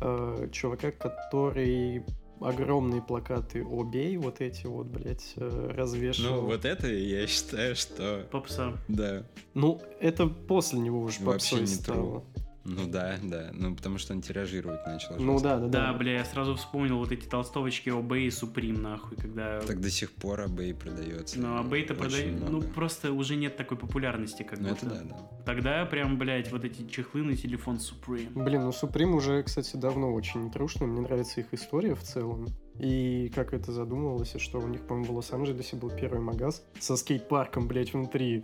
[0.00, 2.02] Э, чувака, который
[2.40, 6.42] огромные плакаты «Обей», вот эти вот, блядь, э, развешивал.
[6.42, 8.26] Ну, вот это я считаю, что...
[8.30, 8.72] Попса.
[8.88, 9.24] Да.
[9.54, 12.24] Ну, это после него уже Вообще попсой не стало.
[12.64, 13.50] Ну да, да.
[13.52, 15.16] Ну, потому что он тиражировать начал.
[15.18, 15.98] Ну да, да, Да, да.
[15.98, 19.60] бля, я сразу вспомнил вот эти толстовочки ОБ и Суприм, нахуй, когда...
[19.60, 21.40] Так до сих пор eBay продается.
[21.40, 22.50] Ну, АБ-то Очень продают...
[22.50, 24.86] Ну, просто уже нет такой популярности, как Ну, будто.
[24.86, 25.16] это да, да.
[25.46, 28.30] Тогда прям, блядь, вот эти чехлы на телефон Supreme.
[28.34, 30.86] Блин, ну Supreme уже, кстати, давно очень трушно.
[30.86, 32.46] Мне нравится их история в целом.
[32.78, 36.96] И как это задумывалось, и что у них, по-моему, в Лос-Анджелесе был первый магаз со
[36.96, 38.42] скейт-парком, блядь, внутри.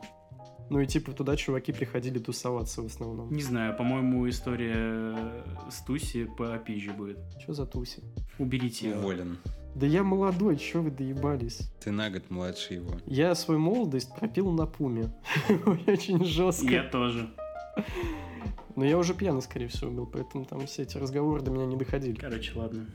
[0.69, 3.33] Ну и типа туда чуваки приходили тусоваться в основном.
[3.33, 5.17] Не знаю, по-моему, история
[5.71, 7.19] с Туси по пизже будет.
[7.41, 8.03] Что за туси?
[8.39, 8.97] Уберите ее.
[8.97, 9.39] Уволен.
[9.77, 11.71] Да я молодой, чё вы доебались?
[11.81, 12.93] Ты на год младше его.
[13.05, 15.13] Я свою молодость пропил на пуме.
[15.87, 16.67] Очень жестко.
[16.67, 17.29] Я тоже.
[18.75, 21.77] Но я уже пьяный, скорее всего, был, поэтому там все эти разговоры до меня не
[21.77, 22.17] доходили.
[22.17, 22.87] Короче, ладно.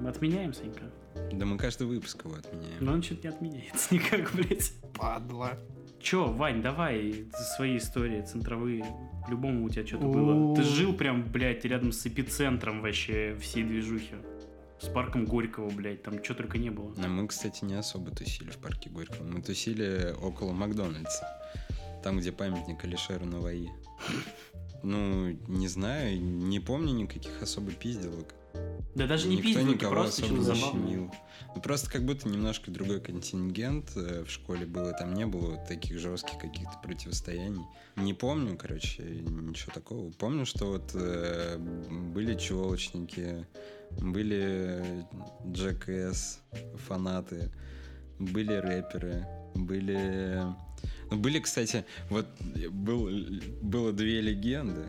[0.00, 0.90] Мы отменяем, Санька.
[1.32, 2.76] Да мы каждый выпуск его отменяем.
[2.80, 4.72] Но он что-то не отменяется никак, блядь.
[4.94, 5.58] Падла.
[6.04, 7.24] Чё, Вань, давай
[7.56, 8.84] свои истории центровые.
[9.24, 10.54] По-любому у тебя что-то было.
[10.54, 14.16] Ты жил прям, блядь, рядом с эпицентром вообще всей движухи.
[14.78, 16.92] С парком Горького, блядь, там что только не было.
[17.02, 19.26] А мы, кстати, не особо тусили в парке Горького.
[19.26, 21.26] Мы тусили около Макдональдса.
[22.02, 23.70] Там, где памятник Алишеру Наваи.
[24.82, 28.34] Ну, не знаю, не помню никаких особо пизделок.
[28.94, 31.10] Да даже не Никто никого просто что-то не забавное.
[31.54, 35.56] Ну, просто как будто немножко другой контингент э, в школе был, и там не было
[35.68, 37.62] таких жестких каких-то противостояний.
[37.96, 40.10] Не помню, короче, ничего такого.
[40.12, 43.46] Помню, что вот э, были челочники,
[43.90, 45.06] были
[45.46, 45.88] Джек
[46.76, 47.52] фанаты,
[48.18, 50.42] были рэперы, были...
[51.10, 52.26] Ну, были, кстати, вот
[52.70, 53.10] был,
[53.62, 54.86] было две легенды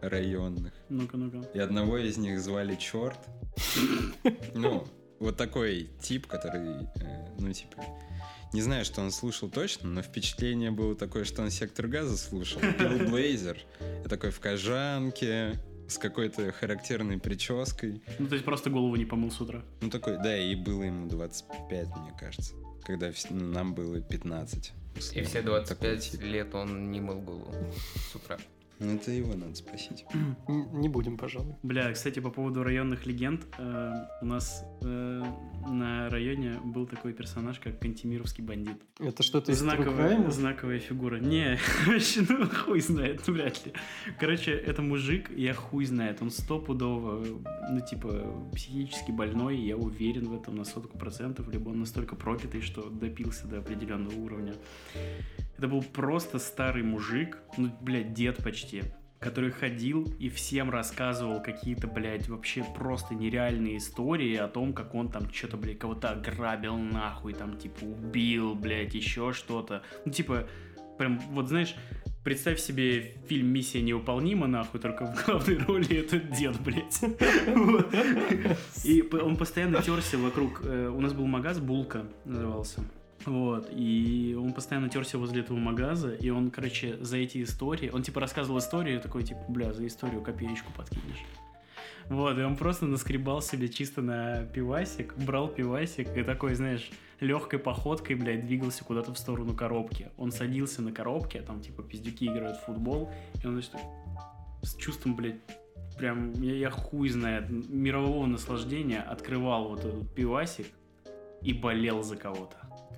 [0.00, 0.72] районных.
[0.90, 1.48] Ну-ка, ну-ка.
[1.54, 3.18] И одного из них звали Черт.
[4.54, 4.86] Ну,
[5.18, 7.84] вот такой тип, который, э, ну, типа,
[8.52, 12.60] не знаю, что он слушал точно, но впечатление было такое, что он сектор газа слушал.
[12.60, 13.58] Пил Блейзер.
[14.04, 15.54] И такой в кожанке,
[15.88, 18.02] с какой-то характерной прической.
[18.18, 19.62] Ну, то есть просто голову не помыл с утра.
[19.80, 22.54] Ну, такой, да, и было ему 25, мне кажется.
[22.84, 24.72] Когда ну, нам было 15.
[24.96, 26.22] и все Такой 25 тип.
[26.22, 27.54] лет он не мыл голову
[28.10, 28.38] с утра.
[28.80, 30.06] Ну, это его надо спросить.
[30.48, 31.54] Не будем, пожалуй.
[31.62, 35.22] Бля, кстати, по поводу районных легенд, э, у нас э,
[35.68, 38.80] на районе был такой персонаж, как Кантемировский бандит.
[38.98, 39.58] Это что-то из
[40.30, 41.18] Знаковая, фигура.
[41.18, 43.74] Не, вообще, ну хуй знает, ну, вряд ли.
[44.18, 47.22] Короче, это мужик, я хуй знает, он стопудово,
[47.70, 52.62] ну типа, психически больной, я уверен в этом на сотку процентов, либо он настолько пропитый,
[52.62, 54.54] что допился до определенного уровня.
[55.60, 58.82] Это был просто старый мужик, ну, блядь, дед почти,
[59.18, 65.10] который ходил и всем рассказывал какие-то, блядь, вообще просто нереальные истории о том, как он
[65.10, 69.82] там что-то, блядь, кого-то ограбил нахуй, там, типа, убил, блядь, еще что-то.
[70.06, 70.48] Ну, типа,
[70.96, 71.74] прям, вот знаешь,
[72.24, 77.02] представь себе фильм «Миссия невыполнима», нахуй, только в главной роли этот дед, блядь.
[78.86, 80.62] И он постоянно терся вокруг...
[80.64, 82.82] э, У нас был магаз «Булка» назывался.
[83.26, 88.02] Вот, и он постоянно терся возле этого магаза, и он, короче, за эти истории, он
[88.02, 91.24] типа рассказывал историю, такой, типа, бля, за историю копеечку подкинешь.
[92.08, 96.90] Вот, и он просто наскребал себе чисто на пивасик, брал пивасик и такой, знаешь,
[97.20, 100.10] легкой походкой, блядь, двигался куда-то в сторону коробки.
[100.16, 103.10] Он садился на коробке, там, типа, пиздюки играют в футбол,
[103.42, 103.72] и он, значит,
[104.62, 105.40] с чувством, блядь,
[105.98, 110.66] прям, я, я хуй знает, мирового наслаждения открывал вот этот пивасик
[111.42, 112.56] и болел за кого-то.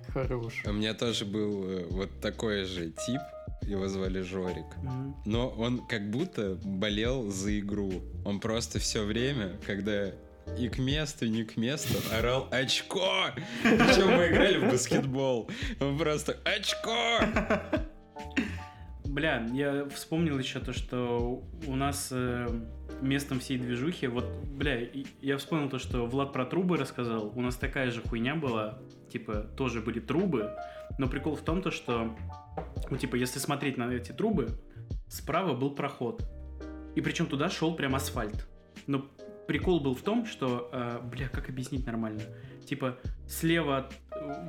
[0.09, 0.61] Хорош.
[0.65, 3.21] У меня тоже был э, вот такой же тип,
[3.63, 4.65] его звали Жорик.
[5.25, 8.03] Но он как будто болел за игру.
[8.25, 10.11] Он просто все время, когда
[10.57, 13.27] и к месту, и не к месту, орал «Очко!»
[13.63, 15.49] Причем мы играли в баскетбол.
[15.79, 17.19] Он просто «Очко!»
[19.13, 22.47] Бля, я вспомнил еще то, что у нас э,
[23.01, 24.89] местом всей движухи, вот, бля,
[25.21, 28.79] я вспомнил то, что Влад про трубы рассказал, у нас такая же хуйня была,
[29.11, 30.51] типа, тоже были трубы,
[30.97, 32.15] но прикол в том, то, что,
[32.89, 34.49] ну, типа, если смотреть на эти трубы,
[35.07, 36.23] справа был проход,
[36.95, 38.47] и причем туда шел прям асфальт.
[38.87, 39.05] Но
[39.47, 42.21] прикол был в том, что, э, бля, как объяснить нормально?
[42.65, 42.97] Типа,
[43.27, 43.93] слева, от-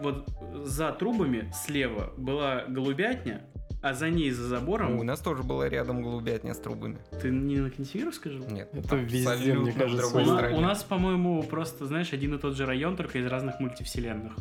[0.03, 0.29] вот
[0.65, 3.47] за трубами слева была голубятня,
[3.85, 4.99] а за ней, за забором...
[4.99, 6.97] У нас тоже была рядом голубятня с трубами.
[7.21, 8.39] Ты не на консервировал, скажи?
[8.39, 10.07] Нет, Это везде, абсолютно мне кажется.
[10.07, 10.57] У, другой на- стране.
[10.57, 14.33] у нас, по-моему, просто, знаешь, один и тот же район, только из разных мультивселенных.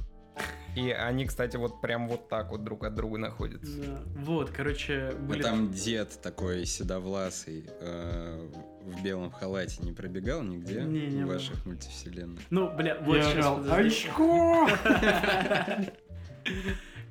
[0.77, 3.77] И они, кстати, вот прям вот так вот друг от друга находятся.
[3.81, 4.01] Да.
[4.23, 5.41] Вот, короче, А были...
[5.43, 8.49] там дед такой седовласый э,
[8.81, 11.33] в белом халате не пробегал нигде Не, не в было.
[11.33, 12.39] ваших мультивселенных?
[12.49, 14.07] Ну, бля, вот Я сейчас, подожди.
[14.07, 14.67] очко!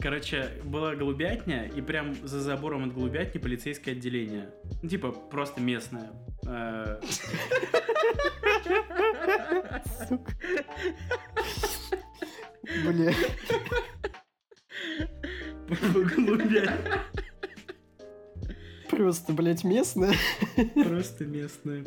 [0.03, 4.51] Короче, была голубятня, и прям за забором от голубятни полицейское отделение.
[4.83, 6.11] Ну, типа, просто местное.
[6.45, 7.01] Э,
[10.09, 10.33] Сука.
[12.85, 13.15] Бля.
[16.17, 17.03] Голубятня.
[18.91, 20.15] Просто, блядь, местная.
[20.75, 21.85] Просто местное.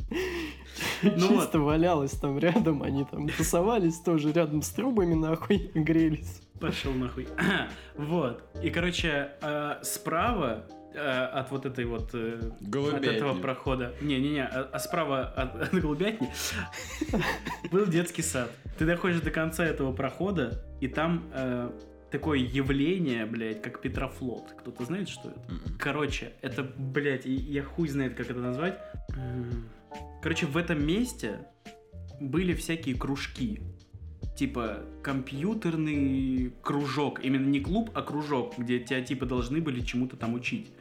[1.04, 1.44] Ну вот.
[1.44, 6.45] Чисто валялась там рядом, они там тусовались тоже рядом с трубами, нахуй, грелись.
[6.60, 7.28] Пошел нахуй.
[7.96, 8.44] Вот.
[8.64, 12.12] И, короче, э, справа э, от вот этой вот...
[12.14, 13.10] э, От Голубятни.
[13.10, 13.94] этого прохода.
[14.02, 16.30] Не-не-не, а, а справа от, от голубятни
[17.72, 18.52] был детский сад.
[18.78, 21.70] Ты доходишь до конца этого прохода, и там э,
[22.12, 24.54] такое явление, блядь, как Петрофлот.
[24.60, 25.40] Кто-то знает, что это?
[25.50, 25.78] М-м.
[25.80, 28.80] Короче, это, блядь, я хуй знает, как это назвать.
[30.22, 31.40] Короче, в этом месте
[32.20, 33.62] были всякие кружки.
[34.36, 37.24] Типа компьютерный кружок.
[37.24, 40.72] Именно не клуб, а кружок, где тебя типа должны были чему-то там учить.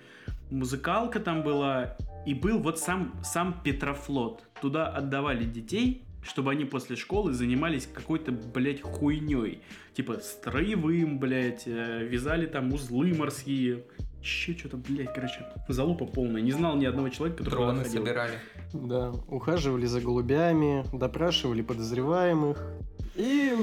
[0.50, 1.96] Музыкалка там была.
[2.26, 4.42] И был вот сам, сам Петрофлот.
[4.60, 9.60] Туда отдавали детей, чтобы они после школы занимались какой-то, блядь, хуйней.
[9.94, 13.84] Типа строевым, блядь, э, вязали там узлы морские.
[14.22, 16.40] Еще что-то, блядь, короче, залупа полная.
[16.40, 18.02] Не знал ни одного человека, который Дроны ходил.
[18.04, 18.38] собирали.
[18.72, 22.72] Да, ухаживали за голубями, допрашивали подозреваемых
[23.14, 23.54] и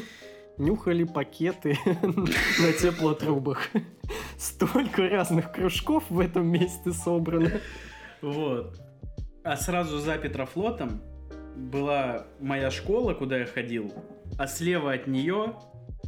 [0.58, 3.70] нюхали пакеты на теплотрубах.
[4.38, 7.52] Столько разных кружков в этом месте собрано.
[8.22, 8.80] Вот.
[9.44, 11.02] А сразу за Петрофлотом
[11.56, 13.94] была моя школа, куда я ходил,
[14.38, 15.56] а слева от нее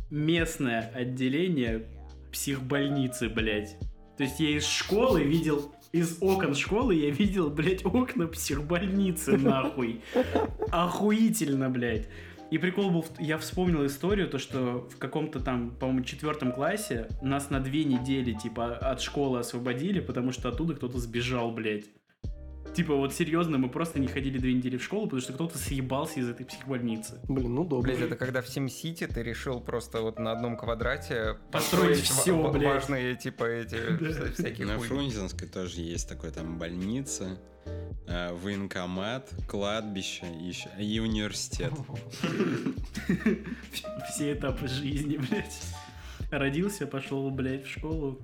[0.10, 1.88] местное отделение
[2.32, 3.78] психбольницы, блядь.
[4.18, 10.02] То есть я из школы видел, из окон школы я видел, блядь, окна психбольницы, нахуй.
[10.72, 12.08] Охуительно, блядь.
[12.54, 17.50] И прикол был, я вспомнил историю, то что в каком-то там, по-моему, четвертом классе нас
[17.50, 21.86] на две недели, типа, от школы освободили, потому что оттуда кто-то сбежал, блядь.
[22.76, 26.20] Типа, вот серьезно, мы просто не ходили две недели в школу, потому что кто-то съебался
[26.20, 27.20] из этой психбольницы.
[27.28, 27.88] Блин, ну удобно.
[27.92, 32.52] Блять, это когда в SimCity ты решил просто вот на одном квадрате Построить построить ва-
[32.52, 32.74] блядь.
[32.76, 34.10] важные, типа, эти Да.
[34.12, 34.78] вся- всякие На.
[34.78, 37.40] Фрунзенской тоже есть такой там больница,
[38.08, 40.26] военкомат, кладбище
[40.80, 41.72] и университет.
[44.10, 45.62] Все этапы жизни, блядь.
[46.32, 48.20] Родился, пошел, блядь, в школу.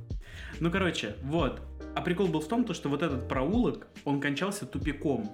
[0.59, 1.61] Ну, короче, вот.
[1.95, 5.29] А прикол был в том, то, что вот этот проулок, он кончался тупиком.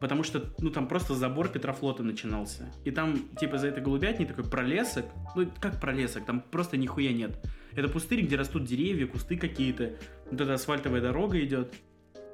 [0.00, 2.70] Потому что, ну, там просто забор Петрофлота начинался.
[2.84, 5.06] И там, типа, за этой голубятней такой пролесок.
[5.34, 6.26] Ну, как пролесок?
[6.26, 7.38] Там просто нихуя нет.
[7.74, 9.94] Это пустырь, где растут деревья, кусты какие-то.
[10.30, 11.72] Вот эта асфальтовая дорога идет.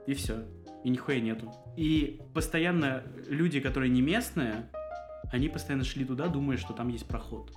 [0.06, 0.44] И все.
[0.84, 1.52] И нихуя нету.
[1.76, 4.70] И постоянно люди, которые не местные,
[5.32, 7.52] они постоянно шли туда, думая, что там есть проход.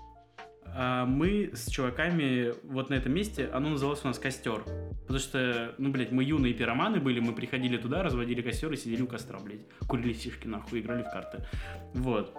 [0.76, 4.64] А мы с чуваками вот на этом месте, оно называлось у нас костер.
[5.02, 9.02] Потому что, ну, блядь, мы юные пироманы были, мы приходили туда, разводили костер и сидели
[9.04, 9.68] у костра, блядь.
[9.88, 11.46] Курили сишки, нахуй, играли в карты.
[11.94, 12.36] Вот.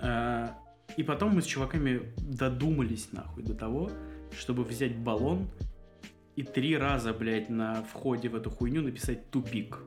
[0.00, 0.56] А,
[0.96, 3.90] И потом мы с чуваками додумались, нахуй, до того,
[4.38, 5.48] чтобы взять баллон
[6.42, 9.78] и три раза, блядь, на входе в эту хуйню написать «тупик».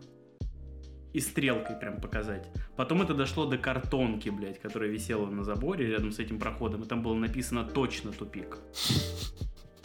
[1.12, 2.48] И стрелкой прям показать.
[2.78, 6.88] Потом это дошло до картонки, блядь, которая висела на заборе рядом с этим проходом, и
[6.88, 8.60] там было написано точно тупик.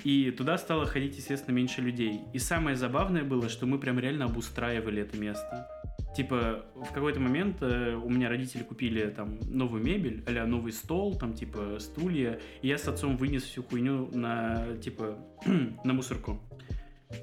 [0.05, 2.21] И туда стало ходить, естественно, меньше людей.
[2.33, 5.69] И самое забавное было, что мы прям реально обустраивали это место.
[6.17, 11.17] Типа, в какой-то момент э, у меня родители купили там новую мебель, а новый стол,
[11.17, 15.19] там, типа, стулья, и я с отцом вынес всю хуйню на, типа,
[15.85, 16.41] на мусорку.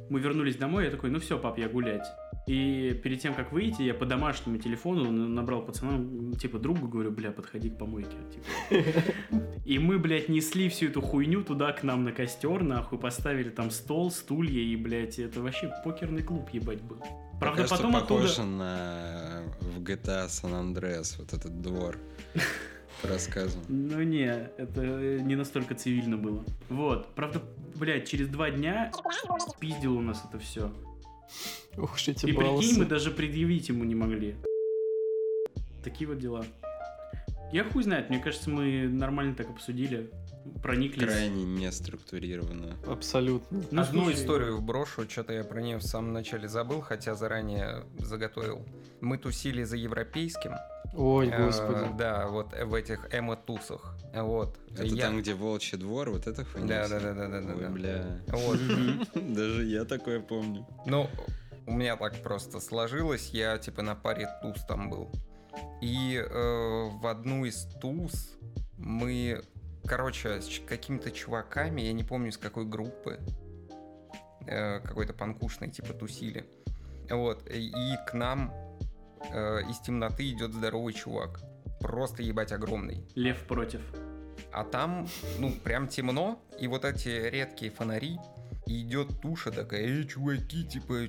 [0.09, 2.05] Мы вернулись домой, я такой, ну все, пап, я гулять.
[2.47, 7.31] И перед тем, как выйти, я по домашнему телефону набрал пацанам, типа, другу, говорю, бля,
[7.31, 8.15] подходи к помойке.
[8.31, 8.85] Типа.
[9.65, 13.69] И мы, блядь, несли всю эту хуйню туда к нам на костер, нахуй, поставили там
[13.69, 16.97] стол, стулья, и, блядь, это вообще покерный клуб, ебать, был.
[17.37, 18.47] Правда, Пока потом что похоже оттуда...
[18.47, 21.97] на в GTA San Andreas, вот этот двор
[23.01, 23.61] по рассказам.
[23.67, 26.45] Ну не, это не настолько цивильно было.
[26.69, 27.41] Вот, правда,
[27.75, 28.91] блядь, через два дня
[29.59, 30.71] пиздил у нас это все.
[31.78, 32.80] Ух эти И прикинь, баллсы.
[32.80, 34.36] мы даже предъявить ему не могли.
[35.84, 36.43] Такие вот дела.
[37.53, 40.09] Я хуй знает, мне кажется, мы нормально так обсудили,
[40.61, 41.03] прониклись.
[41.07, 42.75] Крайне неструктурированно.
[42.86, 43.63] Абсолютно.
[43.71, 47.86] Ну, Одну слушай, историю вброшу, что-то я про нее в самом начале забыл, хотя заранее
[47.99, 48.65] заготовил.
[48.99, 50.55] Мы тусили за европейским.
[50.93, 51.97] Ой, э, господи.
[51.97, 53.95] да, вот в этих эмо-тусах.
[54.13, 54.57] Вот.
[54.73, 56.67] Это Я- там, где волчий двор, вот это хуйня?
[56.67, 57.69] Да, да, да, да, да, Ой, да.
[57.69, 58.19] бля.
[58.28, 58.59] Вот.
[59.36, 60.65] Даже я такое помню.
[60.86, 61.07] Ну,
[61.68, 65.11] у меня так просто сложилось, я типа на паре туз там был.
[65.82, 68.38] И э, в одну из туз
[68.78, 69.43] мы,
[69.86, 73.20] короче, с какими-то чуваками, я не помню с какой группы,
[74.47, 76.45] э, какой-то панкушной типа тусили.
[77.09, 77.72] Вот, и
[78.07, 78.53] к нам
[79.32, 81.41] э, из темноты идет здоровый чувак.
[81.80, 83.05] Просто ебать огромный.
[83.15, 83.82] Лев против.
[84.51, 85.07] А там,
[85.39, 88.18] ну, прям темно, и вот эти редкие фонари,
[88.68, 91.07] и идет туша такая, эй, чуваки, типа,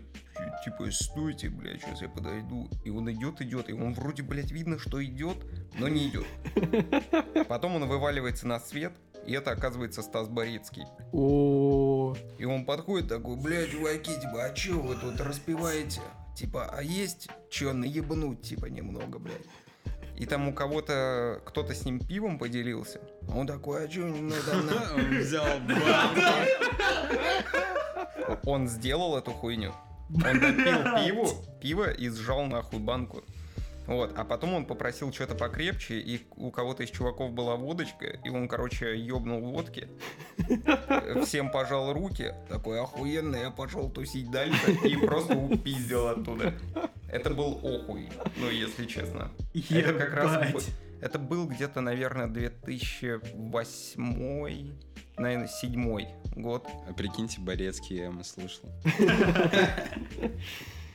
[0.65, 2.71] типа, стойте, блядь, сейчас я подойду.
[2.85, 5.37] И он идет, идет, и он вроде, блядь, видно, что идет,
[5.79, 6.27] но не идет.
[7.49, 8.93] Потом он вываливается на свет,
[9.27, 10.85] и это оказывается Стас Борецкий.
[11.13, 16.01] О, И он подходит такой, бля, чуваки, типа, а чё вы тут распеваете?
[16.37, 19.47] Типа, а есть чё наебнуть, типа, немного, блядь?
[20.17, 23.01] И там у кого-то, кто-то с ним пивом поделился.
[23.35, 26.21] Он такой, а чё немного там на-» Он взял банку.
[28.51, 29.73] Он сделал эту хуйню.
[30.11, 31.29] Он допил пиву,
[31.61, 33.23] пиво и сжал нахуй банку.
[33.89, 38.29] Вот, а потом он попросил что-то покрепче, и у кого-то из чуваков была водочка, и
[38.29, 39.89] он, короче, ёбнул водки,
[41.25, 46.53] всем пожал руки, такой охуенно, я пошел тусить дальше, и просто упиздил оттуда.
[47.11, 49.31] Это был охуй, ну, если честно.
[49.71, 50.67] Это как раз
[51.01, 54.73] это был где-то, наверное, 2008,
[55.17, 56.67] наверное, седьмой год.
[56.89, 58.69] А прикиньте, Борецкий я ему слушал.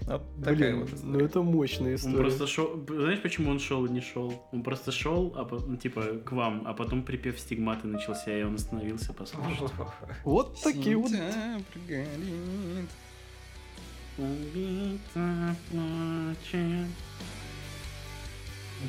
[0.05, 2.17] Вот блин, вот ну это мощная Он история.
[2.17, 2.85] просто шел...
[2.85, 4.45] Знаешь, почему он шел и не шел?
[4.51, 8.43] Он просто шел, а по- ну, типа, к вам, а потом припев стигматы начался, и
[8.43, 9.71] он остановился послушать.
[10.25, 11.09] Вот такие вот.
[11.09, 12.89] Сентябрь горит.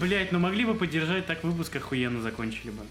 [0.00, 2.82] Блять, ну могли бы поддержать, так выпуск охуенно закончили бы.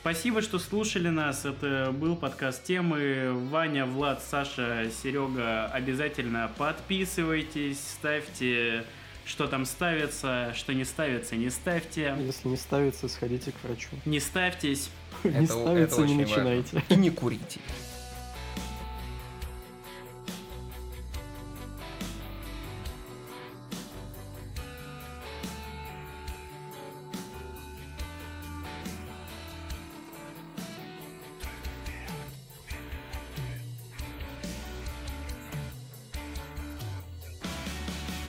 [0.00, 1.44] Спасибо, что слушали нас.
[1.44, 3.32] Это был подкаст темы.
[3.50, 5.66] Ваня, Влад, Саша, Серега.
[5.66, 8.84] Обязательно подписывайтесь, ставьте,
[9.26, 12.14] что там ставится, что не ставится, не ставьте.
[12.18, 13.88] Если не ставится, сходите к врачу.
[14.04, 14.90] Не ставьтесь.
[15.24, 16.82] Не ставится, не начинайте.
[16.88, 17.60] И не курите.